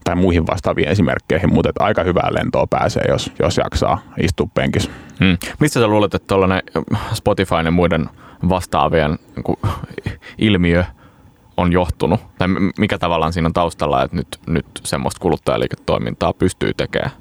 [0.04, 4.92] tai muihin vastaaviin esimerkkeihin, mutta että aika hyvää lentoa pääsee, jos, jos jaksaa istua penkissä.
[5.20, 5.38] Hmm.
[5.60, 6.62] Mistä sä luulet, että tuollainen
[7.14, 8.10] Spotify ja muiden
[8.50, 9.74] vastaavien niin
[10.38, 10.84] ilmiö
[11.58, 12.20] on johtunut?
[12.38, 17.12] Tai mikä tavallaan siinä on taustalla, että nyt, nyt semmoista kuluttajaliiketoimintaa pystyy tekemään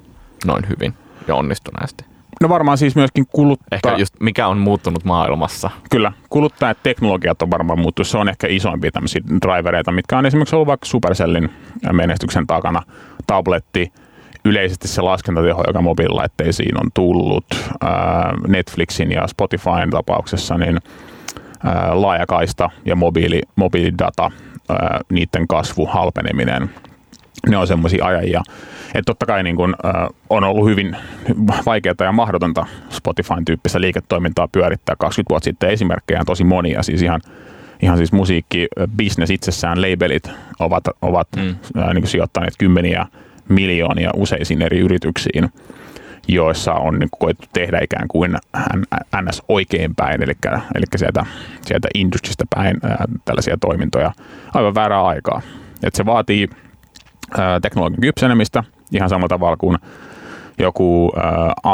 [0.45, 0.93] noin hyvin
[1.27, 2.12] ja onnistuneesti?
[2.43, 3.67] No varmaan siis myöskin kuluttaa.
[3.71, 5.69] Ehkä just mikä on muuttunut maailmassa.
[5.89, 8.07] Kyllä, kuluttajat teknologiat on varmaan muuttunut.
[8.07, 11.49] Se on ehkä isoimpia tämmöisiä drivereita, mitkä on esimerkiksi ollut vaikka Supercellin
[11.91, 12.81] menestyksen takana.
[13.27, 13.91] Tabletti,
[14.45, 17.45] yleisesti se laskentateho, joka mobiililaitteisiin on tullut.
[18.47, 20.79] Netflixin ja Spotifyn tapauksessa niin
[21.91, 24.31] laajakaista ja mobiili, mobiilidata,
[25.11, 26.69] niiden kasvu, halpeneminen,
[27.49, 28.43] ne on semmoisia ajajia.
[28.87, 29.93] Että totta kai niin kun, äh,
[30.29, 30.97] on ollut hyvin
[31.65, 35.69] vaikeaa ja mahdotonta Spotifyn tyyppistä liiketoimintaa pyörittää 20 vuotta sitten.
[35.69, 37.21] Esimerkkejä on tosi monia, siis ihan,
[37.81, 40.29] ihan siis musiikki, äh, business itsessään, labelit
[40.59, 41.55] ovat, ovat Mm.
[41.77, 43.05] äh, niin sijoittaneet kymmeniä
[43.49, 45.49] miljoonia useisiin eri yrityksiin
[46.27, 48.37] joissa on niin koettu tehdä ikään kuin
[49.21, 50.33] NS oikeinpäin, eli,
[50.75, 51.25] eli sieltä,
[51.61, 54.11] sieltä industrista päin ää, tällaisia toimintoja
[54.53, 55.41] aivan väärää aikaa.
[55.83, 56.49] Et se vaatii
[57.61, 59.77] teknologian kypsenemistä ihan samalla tavalla kuin
[60.59, 61.11] joku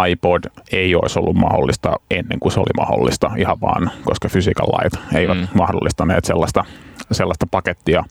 [0.09, 4.93] iPod ei olisi ollut mahdollista ennen kuin se oli mahdollista, ihan vaan, koska fysiikan lait
[5.13, 5.47] eivät mm.
[5.53, 6.65] mahdollistaneet sellaista,
[7.11, 8.03] sellaista pakettia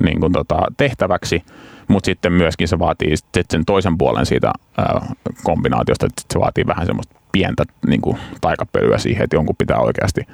[0.00, 1.42] niin kuin tota, tehtäväksi,
[1.88, 5.06] mutta sitten myöskin se vaatii sit sen toisen puolen siitä ää,
[5.44, 10.26] kombinaatiosta, että se vaatii vähän semmoista pientä niin kuin, taikapölyä siihen, että jonkun pitää oikeasti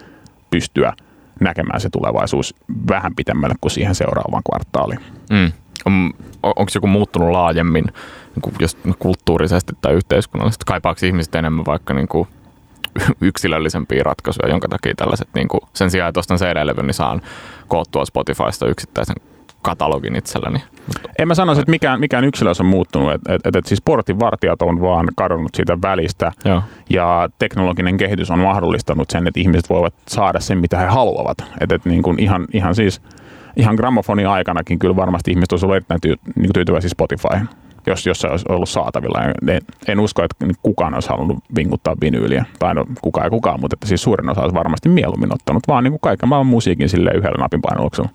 [0.50, 0.92] pystyä
[1.40, 2.54] näkemään se tulevaisuus
[2.88, 5.00] vähän pitemmälle kuin siihen seuraavaan kvartaaliin.
[5.30, 5.52] Mm.
[5.85, 6.11] On,
[6.42, 7.85] onko joku muuttunut laajemmin
[8.35, 10.64] niin kuin jos kulttuurisesti tai yhteiskunnallisesti?
[10.66, 12.29] Kaipaako ihmiset enemmän vaikka niin kuin
[13.20, 17.23] yksilöllisempiä ratkaisuja, jonka takia tällaiset niin kuin, sen sijaan, että ostan CD-levyn, niin saan
[17.68, 19.16] koottua Spotifysta yksittäisen
[19.62, 20.62] katalogin itselleni.
[21.18, 24.81] En mä sanoisi, että mikään, mikään yksilössä on muuttunut, että et, et, siis portinvartijat on
[24.81, 26.62] vaan kadonnut siitä välistä Joo.
[26.90, 31.38] ja teknologinen kehitys on mahdollistanut sen, että ihmiset voivat saada sen, mitä he haluavat.
[31.61, 33.01] Et, et niin kuin ihan, ihan siis
[33.56, 37.48] ihan grammofonin aikanakin kyllä varmasti ihmiset olisivat olleet erittäin tyy, niin tyytyväisiä Spotifyhin,
[37.86, 39.22] jos, jos se olisi ollut saatavilla.
[39.22, 39.34] En,
[39.88, 43.86] en usko, että kukaan olisi halunnut vinkuttaa vinyyliä, tai no kukaan ja kukaan, mutta että
[43.86, 47.38] siis suurin osa olisi varmasti mieluummin ottanut vaan niin kuin kaiken maailman musiikin sille yhdellä
[47.38, 48.10] napin painalluksella.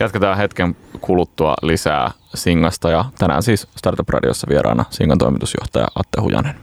[0.00, 6.54] Jatketaan hetken kuluttua lisää Singasta ja tänään siis Startup Radiossa vieraana Singan toimitusjohtaja Atte Hujanen.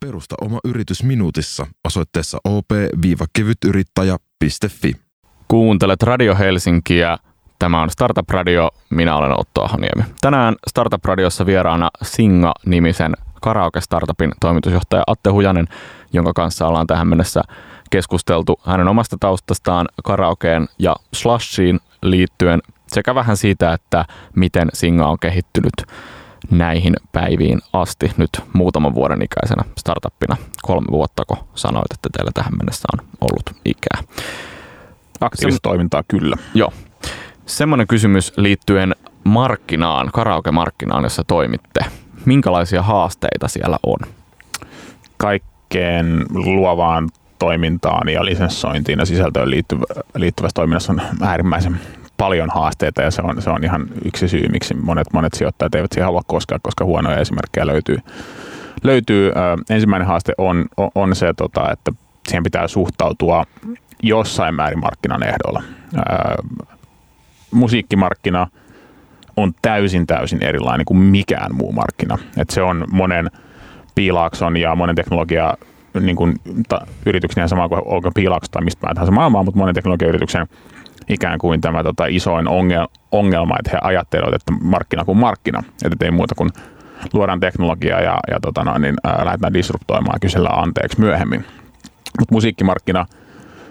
[0.00, 4.92] Perusta oma yritys minuutissa osoitteessa op-kevytyrittäjä.fi.
[5.48, 7.18] Kuuntelet Radio Helsinkiä.
[7.58, 8.70] Tämä on Startup Radio.
[8.90, 10.04] Minä olen Otto Ahoniemi.
[10.20, 15.66] Tänään Startup Radiossa vieraana Singa-nimisen karaoke-startupin toimitusjohtaja Atte Hujanen,
[16.12, 17.42] jonka kanssa ollaan tähän mennessä
[17.90, 24.04] keskusteltu hänen omasta taustastaan karaokeen ja slashiin liittyen sekä vähän siitä, että
[24.36, 25.72] miten Singa on kehittynyt
[26.50, 30.36] näihin päiviin asti nyt muutaman vuoden ikäisenä startuppina.
[30.62, 34.14] Kolme vuottako sanoit, että teillä tähän mennessä on ollut ikää?
[35.20, 36.36] Aktiivista toimintaa kyllä.
[36.54, 36.72] Joo.
[37.46, 41.80] Semmoinen kysymys liittyen markkinaan, karaoke-markkinaan, jossa toimitte.
[42.24, 43.98] Minkälaisia haasteita siellä on?
[45.16, 49.84] Kaikkeen luovaan toimintaan ja lisenssointiin ja sisältöön liittyvä,
[50.16, 51.80] liittyvässä toiminnassa on äärimmäisen
[52.16, 55.92] paljon haasteita ja se on, se on ihan yksi syy, miksi monet, monet sijoittajat eivät
[55.92, 57.98] siihen halua koskaan, koska huonoja esimerkkejä löytyy.
[58.82, 59.32] löytyy.
[59.70, 61.92] Ensimmäinen haaste on, on se, tota, että
[62.28, 63.44] siihen pitää suhtautua
[64.02, 65.62] jossain määrin markkinan ehdolla.
[67.54, 68.46] Musiikkimarkkina
[69.36, 72.18] on täysin täysin erilainen kuin mikään muu markkina.
[72.36, 73.30] Et se on monen
[73.94, 75.54] piilaakson ja monen teknologia
[76.00, 76.34] niin kuin,
[76.68, 80.46] ta, yrityksen sama kuin olko piilaakso tai mistä tahansa maailmaa, mutta monen teknologiayrityksen
[81.08, 86.04] ikään kuin tämä tota, isoin ongel, ongelma, että he ajattelevat, että markkina kuin markkina, että
[86.04, 86.50] ei muuta kuin
[87.12, 91.44] luodaan teknologiaa ja, ja tota noin, niin, ää, lähdetään disruptoimaan ja kysellään anteeksi myöhemmin.
[92.18, 93.06] Mutta musiikkimarkkina,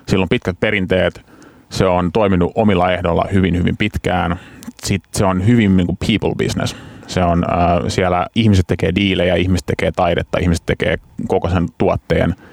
[0.07, 1.32] sillä on pitkät perinteet,
[1.73, 4.39] se on toiminut omilla ehdoilla hyvin, hyvin pitkään.
[4.83, 6.75] Sitten se on hyvin niin kuin people business.
[7.07, 10.97] Se on, äh, siellä ihmiset tekee diilejä, ihmiset tekee taidetta, ihmiset tekee
[11.27, 12.35] koko sen tuotteen–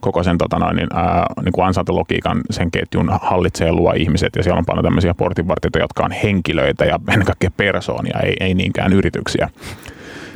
[0.00, 4.36] koko sen tota noin, niin, ää, niin kuin ansaintologiikan sen ketjun hallitsee ja luo ihmiset
[4.36, 8.54] ja siellä on paljon tämmöisiä portinvartijoita, jotka on henkilöitä ja ennen kaikkea persoonia, ei, ei
[8.54, 9.48] niinkään yrityksiä.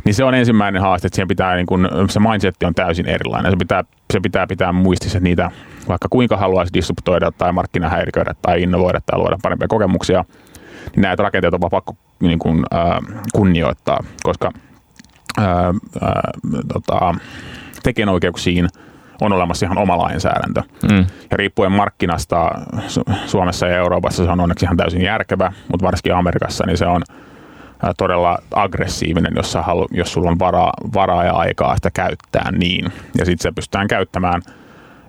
[0.04, 3.52] Niin se on ensimmäinen haaste, että siihen pitää, niin kun, se mindset on täysin erilainen.
[3.52, 5.50] Se pitää, se pitää pitää muistissa, että niitä
[5.88, 10.24] vaikka kuinka haluaisi disruptoida tai markkinahäiriköidä tai innovoida tai luoda parempia kokemuksia,
[10.96, 14.50] niin näitä rakenteita on vaan pakko niin kun, äh, kunnioittaa, koska
[15.38, 16.12] äh, äh,
[16.68, 17.14] tota,
[17.82, 18.68] tekijänoikeuksiin–
[19.20, 20.62] on olemassa ihan oma lainsäädäntö.
[20.92, 21.06] Mm.
[21.30, 22.50] Ja riippuen markkinasta
[23.26, 27.02] Suomessa ja Euroopassa se on onneksi ihan täysin järkevä, mutta varsinkin Amerikassa niin se on
[27.96, 32.84] todella aggressiivinen, jos, sä halu, jos sulla on varaa, varaa ja aikaa sitä käyttää niin.
[33.18, 34.42] Ja sitten se pystytään käyttämään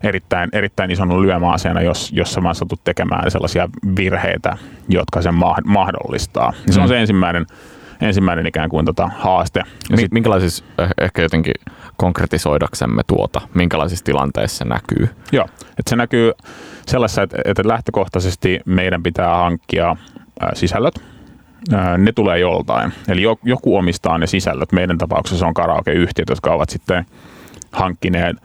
[0.04, 4.58] erittäin, erittäin ison lyömäaseena, jos, jos sä vaan satut tekemään sellaisia virheitä,
[4.90, 5.36] jotka sen
[5.66, 6.52] mahdollistaa.
[6.52, 6.74] Mm.
[6.74, 6.90] Se on mm.
[6.90, 7.46] se ensimmäinen,
[8.02, 9.62] ensimmäinen ikään kuin tota haaste.
[9.90, 11.54] Ja sit, Minkälaisissa, eh, ehkä jotenkin
[11.98, 15.10] konkretisoidaksemme tuota, minkälaisissa tilanteissa se näkyy?
[15.32, 16.32] Joo, että se näkyy
[16.88, 19.96] sellaisessa, että, että lähtökohtaisesti meidän pitää hankkia
[20.54, 21.15] sisällöt,
[21.98, 22.94] ne tulee joltain.
[23.08, 24.72] Eli joku omistaa ne sisällöt.
[24.72, 27.06] Meidän tapauksessa on karaoke-yhtiöt, jotka ovat sitten
[27.72, 28.38] hankkineet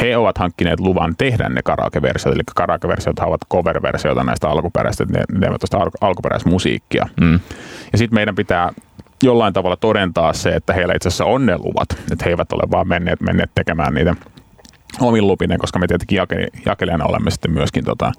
[0.00, 5.48] he ovat hankkineet luvan tehdä ne karaoke-versiot, eli karaoke-versiot ovat cover-versioita näistä alkuperäisistä, ne, ne
[6.00, 7.06] alkuperäismusiikkia.
[7.20, 7.40] Mm.
[7.92, 8.72] Ja sitten meidän pitää
[9.22, 12.70] jollain tavalla todentaa se, että heillä itse asiassa on ne luvat, että he eivät ole
[12.70, 14.14] vaan menneet, menneet tekemään niitä
[15.00, 16.18] omin lupinen, koska me tietenkin
[16.66, 18.12] jakelijana olemme sitten myöskin tota,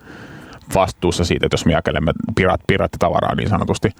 [0.75, 3.91] vastuussa siitä, että jos me jakelemme pirat, pirattitavaraa niin sanotusti.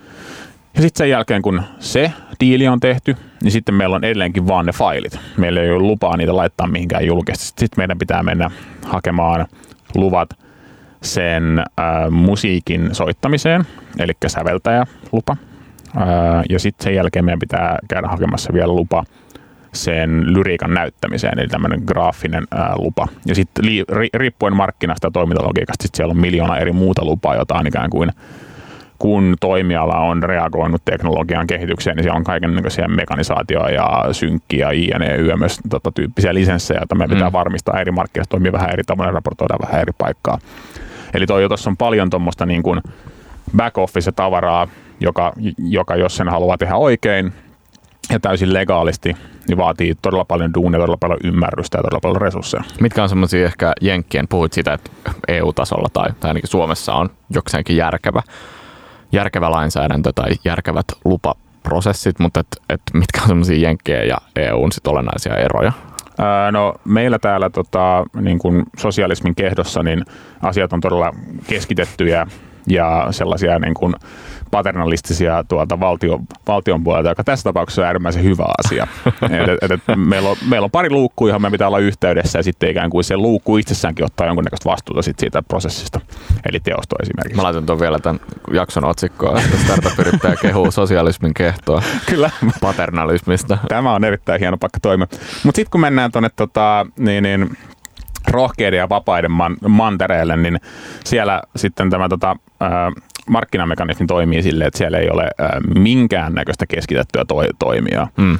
[0.76, 4.65] Ja sitten sen jälkeen, kun se diili on tehty, niin sitten meillä on edelleenkin vaan
[4.65, 5.20] ne failit.
[5.38, 7.59] Meillä ei ole lupaa niitä laittaa mihinkään julkisesti.
[7.59, 8.51] Sitten meidän pitää mennä
[8.86, 9.45] hakemaan
[9.95, 10.30] luvat
[11.03, 13.63] sen äh, musiikin soittamiseen,
[13.99, 15.38] eli säveltäjälupa.
[16.49, 19.03] Ja sitten sen jälkeen meidän pitää käydä hakemassa vielä lupa
[19.78, 23.08] sen lyriikan näyttämiseen, eli tämmöinen graafinen ää, lupa.
[23.26, 27.36] Ja sitten li, ri, riippuen markkinasta ja toimintalogiikasta, sit siellä on miljoona eri muuta lupaa,
[27.36, 28.12] jota on ikään kuin
[29.00, 35.60] kun toimiala on reagoinut teknologian kehitykseen, niin siellä on kaikenlaisia mekanisaatioa ja synkkiä, INE, YMS
[35.70, 37.34] tota, tyyppisiä lisenssejä, joita meidän pitää mm.
[37.34, 40.40] varmistaa eri markkinoissa, toimii vähän eri tavoin raportoida vähän eri paikkaa.
[41.14, 42.82] Eli toi, tuossa on paljon tuommoista niin kuin
[43.58, 44.68] back office tavaraa,
[45.00, 47.34] joka, joka jos sen haluaa tehdä oikein
[48.10, 52.64] ja täysin legaalisti, niin vaatii todella paljon duunia, todella paljon ymmärrystä ja todella paljon resursseja.
[52.82, 54.91] Mitkä on semmoisia ehkä jenkkien, puhuit siitä, että
[55.28, 58.22] EU-tasolla tai, tai ainakin Suomessa on jokseenkin järkevä,
[59.12, 64.88] järkevä lainsäädäntö tai järkevät lupaprosessit, mutta et, et mitkä on semmoisia jenkkien ja EUn sit
[64.88, 65.72] olennaisia eroja?
[66.51, 70.05] No meillä täällä tota, niin kuin sosialismin kehdossa niin
[70.41, 71.14] asiat on todella
[71.47, 72.28] keskitettyjä
[72.68, 73.93] ja sellaisia niin kuin
[74.52, 78.88] paternalistisia tuolta valtio, valtion puolelta, joka tässä tapauksessa on äärimmäisen hyvä asia.
[79.22, 82.43] et, et, et, meillä, on, meillä on pari luukkua, johon me pitää olla yhteydessä ja
[82.43, 86.00] sitten ikään kuin se luukku itsessäänkin ottaa jonkunnäköistä vastuuta sit siitä prosessista,
[86.50, 87.36] eli teosto esimerkiksi.
[87.36, 88.20] Mä laitan tuon vielä tämän
[88.54, 92.30] jakson otsikkoon, että startup-yrittäjä kehuu sosialismin kehtoa Kyllä.
[92.62, 93.58] paternalismista.
[93.68, 95.08] Tämä on erittäin hieno pakka toimia.
[95.43, 97.58] Mutta sitten kun mennään tuonne tota, niin, niin,
[98.28, 100.60] rohkeiden ja vapaiden man, mantereelle, niin
[101.06, 102.91] siellä sitten tämä tota, ää,
[103.30, 108.08] markkinamekanismi toimii silleen, että siellä ei ole ää, minkäännäköistä keskitettyä toi, toimia.
[108.18, 108.38] Mm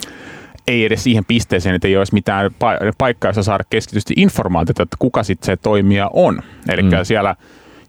[0.68, 4.96] ei edes siihen pisteeseen, että ei olisi mitään pa- paikkaa, jossa saada keskitysti informaatiota, että
[5.00, 6.42] kuka sitten se toimija on.
[6.70, 6.90] Eli mm.
[7.04, 7.36] siellä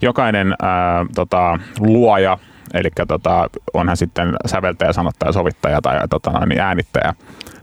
[0.03, 2.39] jokainen ää, tota, luoja,
[2.75, 7.15] eli tota, onhan sitten säveltäjä, sanottaja, sovittaja tai tota, niin äänittäjä,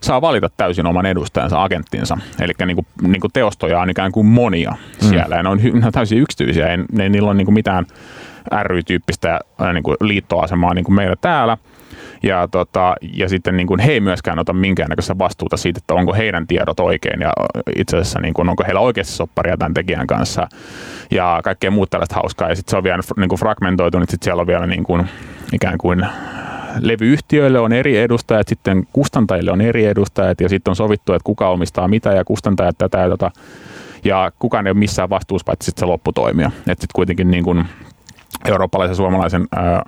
[0.01, 2.17] saa valita täysin oman edustajansa, agenttinsa.
[2.41, 5.09] Eli niin kuin, niin kuin teostoja on ikään kuin monia mm.
[5.09, 7.85] siellä, ja ne on, ne on täysin yksityisiä, ei, ne, niillä on niin kuin mitään
[8.63, 9.39] ry-tyyppistä
[9.73, 11.57] niin kuin liittoasemaa niin kuin meillä täällä.
[12.23, 16.13] Ja, tota, ja sitten niin kuin he ei myöskään ota minkäännäköistä vastuuta siitä, että onko
[16.13, 17.33] heidän tiedot oikein ja
[17.75, 20.47] itse asiassa niin kuin, onko heillä oikeasti sopparia tämän tekijän kanssa
[21.11, 22.49] ja kaikkea muuta tällaista hauskaa.
[22.49, 25.07] Ja sitten se on vielä niin kuin fragmentoitunut, sitten siellä on vielä niin kuin,
[25.53, 26.05] ikään kuin
[26.79, 31.49] levyyhtiöille on eri edustajat, sitten kustantajille on eri edustajat ja sitten on sovittu, että kuka
[31.49, 33.31] omistaa mitä ja kustantajat tätä ja tota.
[34.03, 36.47] Ja kukaan ei ole missään vastuussa, paitsi sitten se lopputoimija.
[36.47, 37.65] Että sitten kuitenkin niin kuin
[38.45, 39.83] eurooppalaisen suomalaisen ää,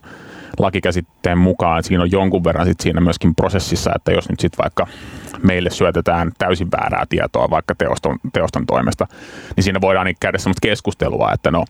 [0.60, 4.88] lakikäsitteen mukaan siinä on jonkun verran sit siinä myöskin prosessissa, että jos nyt sitten vaikka
[5.44, 9.08] meille syötetään täysin väärää tietoa vaikka teoston, teoston toimesta,
[9.56, 11.66] niin siinä voidaan niin käydä sellaista keskustelua, että no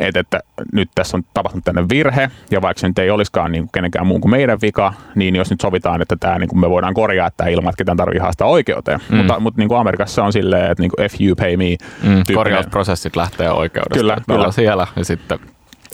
[0.00, 0.40] että, että
[0.72, 4.06] nyt tässä on tapahtunut tänne virhe, ja vaikka se nyt ei olisikaan niin kuin kenenkään
[4.06, 7.30] muun kuin meidän vika, niin jos nyt sovitaan, että tämä, niin kuin me voidaan korjaa
[7.36, 9.00] tämä ilman, että ketään tarvitsee haastaa oikeuteen.
[9.08, 9.16] Mm.
[9.16, 11.76] Mutta, mutta niin kuin Amerikassa on silleen, että niin kuin if you pay me.
[12.02, 13.98] Mm, korjausprosessit lähtee oikeudesta.
[13.98, 14.52] Kyllä, kyllä.
[14.52, 15.38] siellä ja sitten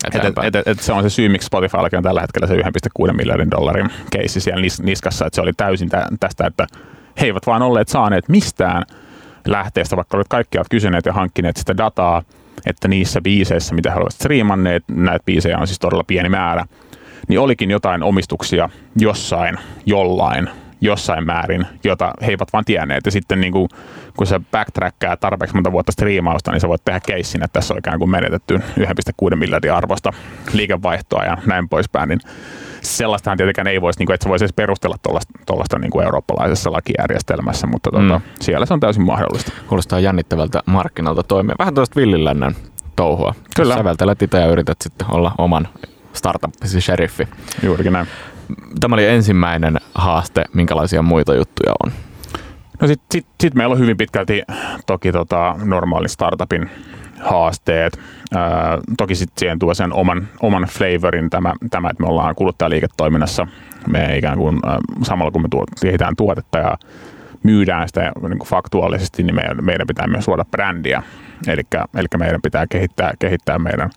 [0.05, 3.13] et, et, et, et se on se syy, miksi Spotifyllakin on tällä hetkellä se 1,6
[3.13, 6.67] miljardin dollarin keissi siellä nis, niskassa, että se oli täysin tä, tästä, että
[7.21, 8.83] he eivät vaan olleet saaneet mistään
[9.47, 12.23] lähteestä, vaikka olet kaikki ovat kysyneet ja hankkineet sitä dataa,
[12.67, 16.65] että niissä biiseissä, mitä he olivat striimanneet, näitä biisejä on siis todella pieni määrä,
[17.29, 18.69] niin olikin jotain omistuksia
[18.99, 20.51] jossain, jollain,
[20.81, 23.07] jossain määrin, jota he eivät vaan tienneet.
[23.07, 23.69] Ja sitten niin kuin,
[24.17, 27.79] kun se backtrackkaa tarpeeksi monta vuotta striimausta, niin sä voit tehdä keissin, että tässä on
[27.79, 30.13] ikään kuin menetetty 1,6 miljardin arvosta
[30.53, 32.09] liikevaihtoa ja näin poispäin.
[32.09, 32.21] Niin
[32.81, 34.97] sellaistahan tietenkään ei voisi, niin kuin, että sä voisi edes perustella
[35.47, 38.25] tuollaista niin kuin eurooppalaisessa lakijärjestelmässä, mutta tuota, mm.
[38.41, 39.53] siellä se on täysin mahdollista.
[39.67, 41.55] Kuulostaa jännittävältä markkinalta toimia.
[41.59, 42.55] Vähän tuosta villilännän
[42.97, 43.35] touhua.
[43.57, 43.75] Kyllä.
[43.75, 45.69] Säveltelet itse ja yrität sitten olla oman
[46.13, 47.29] startupisi sheriffi.
[47.63, 48.07] Juurikin näin.
[48.81, 50.45] Tämä oli ensimmäinen haaste.
[50.55, 51.93] Minkälaisia muita juttuja on?
[52.81, 54.43] No sitten sit, sit meillä on hyvin pitkälti
[54.87, 56.71] toki tota, normaali startupin
[57.21, 57.99] haasteet.
[58.35, 63.47] Ää, toki sitten siihen tuo sen oman, oman flavorin tämä, tämä, että me ollaan kuluttajaliiketoiminnassa.
[63.89, 66.79] Me ikään kuin ää, samalla kun me tuot, kehitetään tuotetta ja
[67.43, 71.03] myydään sitä niin kuin faktuaalisesti, niin meidän, meidän pitää myös luoda brändiä.
[71.47, 73.91] Eli meidän pitää kehittää, kehittää meidän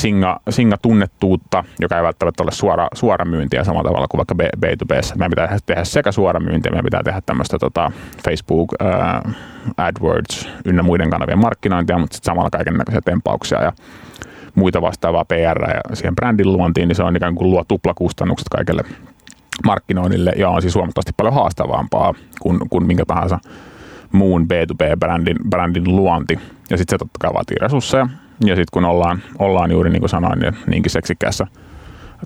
[0.00, 5.16] singa, singa tunnettuutta, joka ei välttämättä ole suora, suora myyntiä samalla tavalla kuin vaikka B2B.
[5.16, 7.92] Meidän pitää tehdä sekä suora myyntiä, meidän pitää tehdä tämmöistä tota,
[8.24, 9.32] Facebook, uh,
[9.76, 13.72] AdWords ynnä muiden kanavien markkinointia, mutta sitten samalla kaiken näköisiä tempauksia ja
[14.54, 18.82] muita vastaavaa PR ja siihen brändin luontiin, niin se on ikään kuin luo tuplakustannukset kaikille
[19.64, 23.38] markkinoinnille ja on siis huomattavasti paljon haastavampaa kuin, kuin minkä tahansa
[24.12, 26.38] muun B2B-brändin brändin luonti.
[26.70, 28.08] Ja sitten se totta kai vaatii resursseja,
[28.40, 31.46] ja sitten kun ollaan, ollaan juuri niin kuin sanoin, niin niinkin seksikkäässä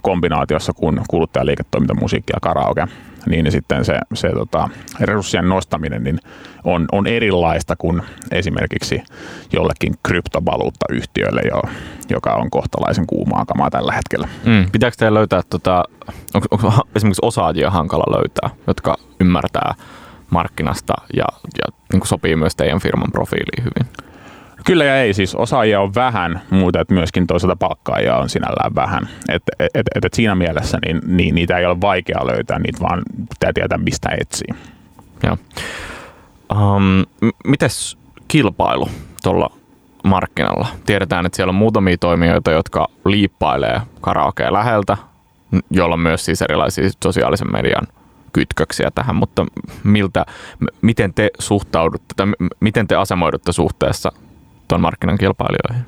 [0.03, 2.87] kombinaatiossa kuin kuluttajaliiketoiminta, musiikki ja karaoke,
[3.27, 4.69] niin sitten se, se tota,
[5.01, 6.19] resurssien nostaminen niin
[6.65, 9.03] on, on erilaista kuin esimerkiksi
[9.53, 11.63] jollekin kryptovaluuttayhtiölle, jo,
[12.11, 14.29] joka on kohtalaisen kuumaa kamaa tällä hetkellä.
[14.45, 14.71] Mm.
[14.73, 15.85] Pitääkö teidän löytää, tota,
[16.35, 19.75] onko, onko esimerkiksi osaajia hankala löytää, jotka ymmärtää
[20.31, 24.10] markkinasta ja, ja niin sopii myös teidän firman profiiliin hyvin?
[24.67, 29.09] Kyllä ja ei, siis osaajia on vähän, mutta että myöskin toisaalta palkkaajia on sinällään vähän.
[29.29, 33.03] Et, et, et, et siinä mielessä niin, niin, niitä ei ole vaikea löytää, niitä vaan
[33.29, 34.55] pitää tietää mistä etsii.
[35.23, 35.37] Joo.
[36.53, 37.05] Um,
[37.45, 37.99] mites
[38.29, 38.89] kilpailu
[39.23, 39.51] tuolla
[40.05, 40.67] markkinalla?
[40.87, 44.97] Tiedetään, että siellä on muutamia toimijoita, jotka liippailee karaokea läheltä,
[45.71, 47.87] jolla on myös siis erilaisia sosiaalisen median
[48.33, 49.47] kytköksiä tähän, mutta
[49.85, 50.27] miltä,
[50.83, 52.27] miten te suhtaudutte tai
[52.61, 54.13] miten te asemoidutte suhteessa
[54.71, 55.87] tuon markkinan kilpailijoihin?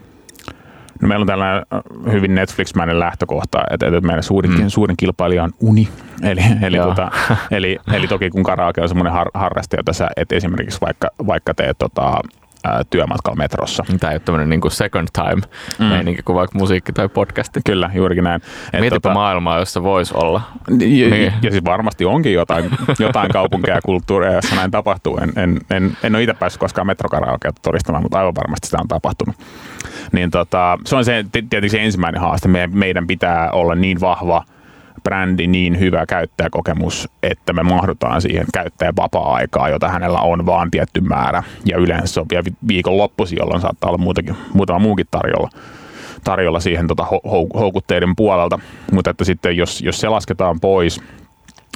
[1.02, 4.68] No meillä on tällainen äh, hyvin Netflix-mäinen lähtökohta, että, että meidän suurin, mm.
[4.68, 5.88] suurin kilpailija on uni.
[6.22, 7.10] Eli, eli, tota,
[7.50, 11.54] eli, eli toki kun karaoke on semmoinen har, harraste, jota sä et esimerkiksi vaikka, vaikka
[11.54, 12.20] teet tota,
[12.64, 13.84] ää, työmatkalla metrossa.
[14.00, 15.42] Tämä ei ole tämmöinen niin kuin second time
[15.78, 15.84] mm.
[15.84, 17.60] meininki kuin vaikka musiikki tai podcasti.
[17.66, 18.42] Kyllä, juurikin näin.
[18.72, 20.42] Et Mietipä tota, maailmaa, jossa voisi olla.
[20.68, 21.32] Ja, niin.
[21.42, 25.18] ja siis varmasti onkin jotain, jotain kaupunkeja ja kulttuureja, jossa näin tapahtuu.
[25.18, 28.88] En, en, en, en ole itse päässyt koskaan metrokaraokeutta todistamaan, mutta aivan varmasti sitä on
[28.88, 29.36] tapahtunut.
[30.12, 32.48] Niin tota, se on se, tietenkin se ensimmäinen haaste.
[32.48, 34.44] Meidän, meidän pitää olla niin vahva–
[35.04, 41.00] brändi niin hyvä käyttäjäkokemus, että me mahdutaan siihen käyttäjän vapaa-aikaa, jota hänellä on vaan tietty
[41.00, 41.42] määrä.
[41.64, 45.50] Ja yleensä se on vielä viikonloppuisin, jolloin saattaa olla muutakin, muutama muukin tarjolla
[46.24, 47.06] tarjolla siihen tota
[47.54, 48.58] houkutteiden puolelta.
[48.92, 51.00] Mutta että sitten jos, jos se lasketaan pois,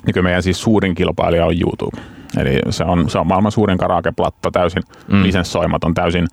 [0.06, 2.02] niin kyllä meidän siis suurin kilpailija on YouTube.
[2.38, 5.22] Eli se on, se on maailman suurin karaoke-platta, täysin mm.
[5.22, 6.28] lisenssoimaton, täysin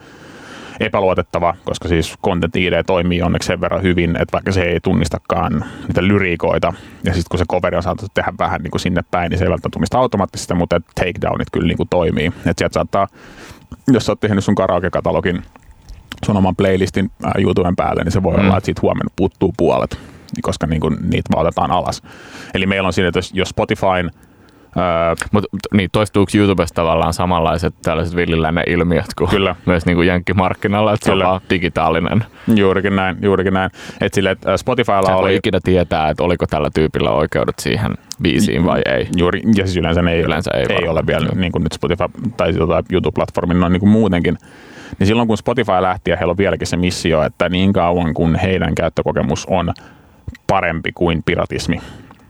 [0.79, 5.65] epäluotettava, koska siis Content ID toimii onneksi sen verran hyvin, että vaikka se ei tunnistakaan
[5.87, 9.29] niitä lyriikoita, ja sitten kun se coveri on saatu tehdä vähän niin kuin sinne päin,
[9.29, 12.27] niin se ei välttämättä tunnista automaattisesti, mutta takedownit kyllä niin kuin toimii.
[12.27, 13.07] Että sieltä saattaa,
[13.87, 15.41] jos sä oot tehnyt sun karaoke-katalogin
[16.25, 18.45] sun oman playlistin YouTuben päälle, niin se voi mm.
[18.45, 19.99] olla, että siitä huomenna puuttuu puolet,
[20.41, 22.01] koska niin kuin niitä vaan otetaan alas.
[22.53, 24.11] Eli meillä on siinä, että jos Spotifyn
[24.77, 29.55] Öö, Mutta niin, toistuuko YouTubessa tavallaan samanlaiset tällaiset villiläinen ilmiöt kuin Kyllä.
[29.65, 31.23] myös niin kuin jenkkimarkkinalla, että Kyllä.
[31.23, 32.25] se on digitaalinen?
[32.55, 33.71] Juurikin näin, juurikin näin.
[34.01, 35.35] Et sille, että Spotifylla Sä oli...
[35.35, 39.07] ikinä tietää, että oliko tällä tyypillä oikeudet siihen biisiin vai ei.
[39.17, 42.03] Juuri, ja siis yleensä ei, yleensä ei, ei ole vielä niin kuin nyt Spotify
[42.37, 44.37] tai tota YouTube-platformin noin niin kuin muutenkin.
[44.99, 48.35] Niin silloin kun Spotify lähti ja heillä on vieläkin se missio, että niin kauan kun
[48.35, 49.73] heidän käyttökokemus on
[50.47, 51.81] parempi kuin piratismi,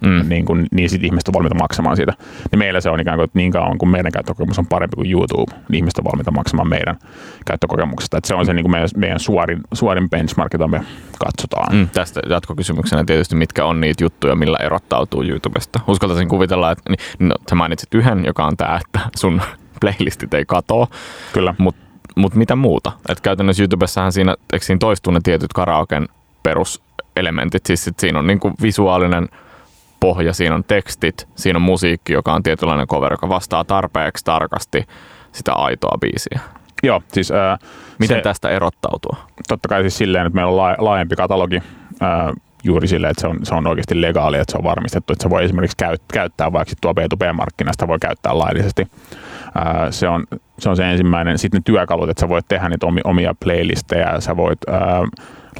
[0.04, 0.30] mm.
[0.30, 2.14] niin, kuin, niin sit ihmiset on valmiita maksamaan siitä.
[2.52, 5.12] Niin meillä se on ikään kuin, että niin kauan kun meidän käyttökokemus on parempi kuin
[5.12, 6.98] YouTube, niin ihmiset on valmiita maksamaan meidän
[7.46, 8.18] käyttökokemuksesta.
[8.18, 10.82] Että se on se niin kuin meidän, meidän suorin, suorin benchmark, jota me
[11.20, 11.76] katsotaan.
[11.76, 15.80] Mm, tästä jatkokysymyksenä tietysti, mitkä on niitä juttuja, millä erottautuu YouTubesta.
[15.88, 19.42] Uskaltaisin kuvitella, että niin, no, sä mainitsit yhden, joka on tämä, että sun
[19.82, 20.88] playlistit ei katoa.
[21.34, 21.56] Kyllä.
[21.58, 21.82] Mutta
[22.16, 22.92] mut mitä muuta?
[23.10, 26.08] Et käytännössä YouTubessahan siinä, eikö siinä toistuu ne tietyt karaoken
[26.44, 29.30] peruselementit, siis siinä on niinku visuaalinen–
[30.04, 34.88] pohja, siinä on tekstit, siinä on musiikki, joka on tietynlainen cover, joka vastaa tarpeeksi tarkasti
[35.32, 36.40] sitä aitoa biisiä.
[36.84, 37.32] Joo, siis...
[37.32, 37.60] Äh,
[38.00, 39.18] Miten se, tästä erottautua?
[39.48, 42.34] Totta kai siis silleen, että meillä on laajempi katalogi äh,
[42.64, 45.30] juuri silleen, että se on, se on oikeasti legaali, että se on varmistettu, että se
[45.30, 48.88] voi esimerkiksi käyt, käyttää vaikka tuo B2B-markkinasta voi käyttää laillisesti.
[49.58, 50.24] Äh, se, on,
[50.60, 51.38] se on se ensimmäinen.
[51.38, 54.80] Sitten ne työkalut, että sä voit tehdä niitä omia playlisteja, sä voit äh,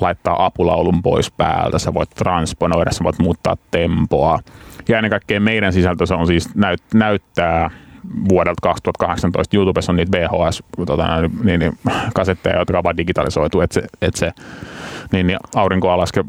[0.02, 4.40] laittaa apulaulun pois päältä, sä voit transponoida, sä voit muuttaa tempoa.
[4.88, 7.70] Ja ennen kaikkea meidän sisältö se on siis näyt, näyttää
[8.30, 11.08] vuodelta 2018 YouTubessa on niitä VHS tota,
[11.44, 11.78] niin, niin,
[12.14, 14.32] kasetteja, jotka on vaan digitalisoitu, että se, että se
[15.12, 16.24] niin, niin aurinkoalaske,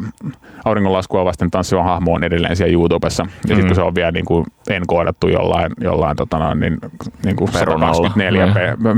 [0.65, 3.23] auringonlaskua vasten tanssiva hahmo on edelleen siellä YouTubessa.
[3.23, 3.49] Ja mm.
[3.49, 6.79] sitten kun se on vielä niin kuin enkoodattu jollain, jollain tota, niin,
[7.25, 8.55] niin kuin 124 p,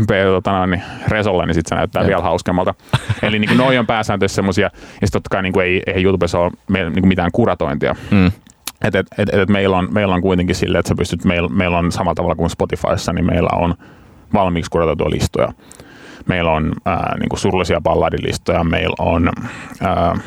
[0.06, 2.08] p, tota, niin, resolla, niin sitten se näyttää Jep.
[2.08, 2.74] vielä hauskemmalta.
[3.22, 6.02] Eli niin kuin noi on pääsääntöisesti semmoisia, ja sitten totta kai niin kuin ei, ei
[6.02, 7.96] YouTubessa ole niin kuin mitään kuratointia.
[8.10, 8.32] Mm.
[8.84, 11.78] Et, et, et, et meillä, on, meillä on kuitenkin silleen, että sä pystyt, meillä, meillä
[11.78, 13.74] on samalla tavalla kuin Spotifyssa, niin meillä on
[14.34, 15.48] valmiiksi kuratoitua listoja.
[16.26, 19.30] Meillä on ää, niin kuin surullisia balladilistoja, meillä on
[19.80, 20.18] ää,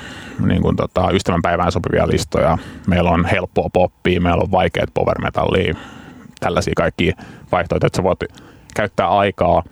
[0.45, 5.73] niin kuin tota, ystävänpäivään sopivia listoja, meillä on helppoa poppia, meillä on vaikeat power metallia,
[6.39, 7.15] tällaisia kaikkia
[7.51, 8.19] vaihtoehtoja, että sä voit
[8.75, 9.63] käyttää aikaa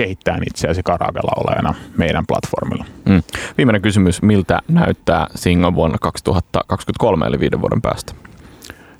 [0.00, 2.84] kehittää itseäsi karaokella olevana meidän platformilla.
[3.04, 3.22] Mm.
[3.58, 8.14] Viimeinen kysymys, miltä näyttää Singa vuonna 2023 eli viiden vuoden päästä?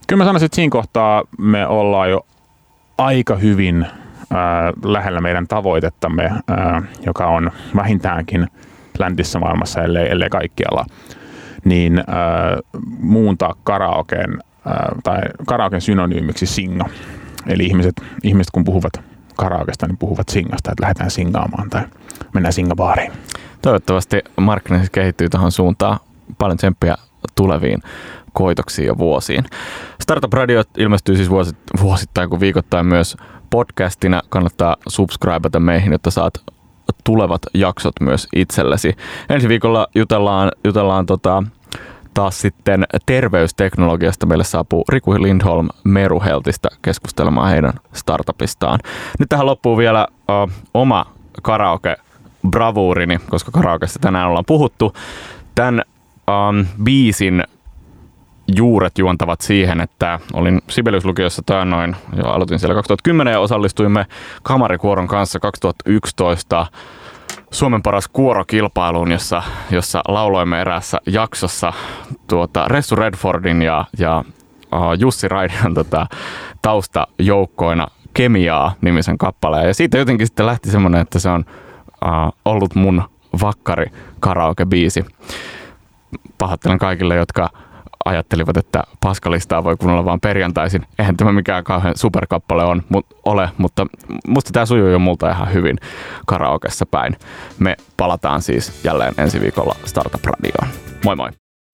[0.06, 2.26] Kyllä mä sanoisin, että siinä kohtaa me ollaan jo
[2.98, 3.86] aika hyvin
[4.84, 6.30] lähellä meidän tavoitettamme,
[7.06, 8.46] joka on vähintäänkin
[8.98, 10.84] läntissä maailmassa, ellei, ellei kaikkialla,
[11.64, 12.04] niin
[12.98, 14.38] muuntaa karaoken
[15.02, 16.84] tai karaoken synonyymiksi singa.
[17.46, 19.09] Eli ihmiset, ihmiset kun puhuvat
[19.40, 21.82] karaokesta, niin puhuvat singasta, että lähdetään singaamaan tai
[22.34, 23.12] mennään singabaariin.
[23.62, 25.98] Toivottavasti markkinat kehittyy tähän suuntaan.
[26.38, 26.96] Paljon tsemppiä
[27.34, 27.82] tuleviin
[28.32, 29.44] koitoksiin ja vuosiin.
[30.00, 31.30] Startup Radio ilmestyy siis
[31.80, 33.16] vuosittain kuin viikoittain myös
[33.50, 34.22] podcastina.
[34.28, 36.34] Kannattaa subscribata meihin, jotta saat
[37.04, 38.96] tulevat jaksot myös itsellesi.
[39.28, 41.42] Ensi viikolla jutellaan, jutellaan tota,
[42.14, 44.26] taas sitten terveysteknologiasta.
[44.26, 48.78] Meille saapuu Riku Lindholm Meruheltista keskustelemaan heidän startupistaan.
[49.18, 51.06] Nyt tähän loppuu vielä uh, oma
[51.42, 51.96] karaoke
[52.48, 54.92] bravuurini, koska karaokesta tänään ollaan puhuttu.
[55.54, 55.82] Tämän
[56.28, 57.44] um, biisin
[58.56, 64.06] juuret juontavat siihen, että olin Sibeliuslukiossa taannoin ja aloitin siellä 2010 ja osallistuimme
[64.42, 66.66] kamarikuoron kanssa 2011
[67.50, 71.72] Suomen paras kuorokilpailuun, jossa, jossa lauloimme eräässä jaksossa
[72.26, 74.24] tuota Ressu Redfordin ja, ja
[74.74, 76.06] uh, Jussi Raidian tota,
[76.62, 79.66] taustajoukkoina Kemiaa nimisen kappaleen.
[79.66, 81.44] Ja siitä jotenkin sitten lähti semmoinen, että se on
[82.04, 83.02] uh, ollut mun
[83.42, 83.86] vakkari
[84.20, 85.04] karaoke-biisi.
[86.38, 87.48] Pahoittelen kaikille, jotka
[88.04, 90.86] ajattelivat, että paskalistaa voi kuunnella vaan perjantaisin.
[90.98, 93.86] Eihän tämä mikään kauhean superkappale on, mut, ole, mutta
[94.28, 95.78] musta tämä sujuu jo multa ihan hyvin
[96.26, 97.16] karaokessa päin.
[97.58, 100.68] Me palataan siis jälleen ensi viikolla Startup Radioon.
[101.04, 101.30] Moi moi!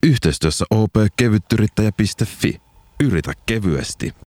[0.06, 2.60] Yhteistyössä opkevyttyrittäjä.fi.
[3.04, 4.12] Yritä kevyesti.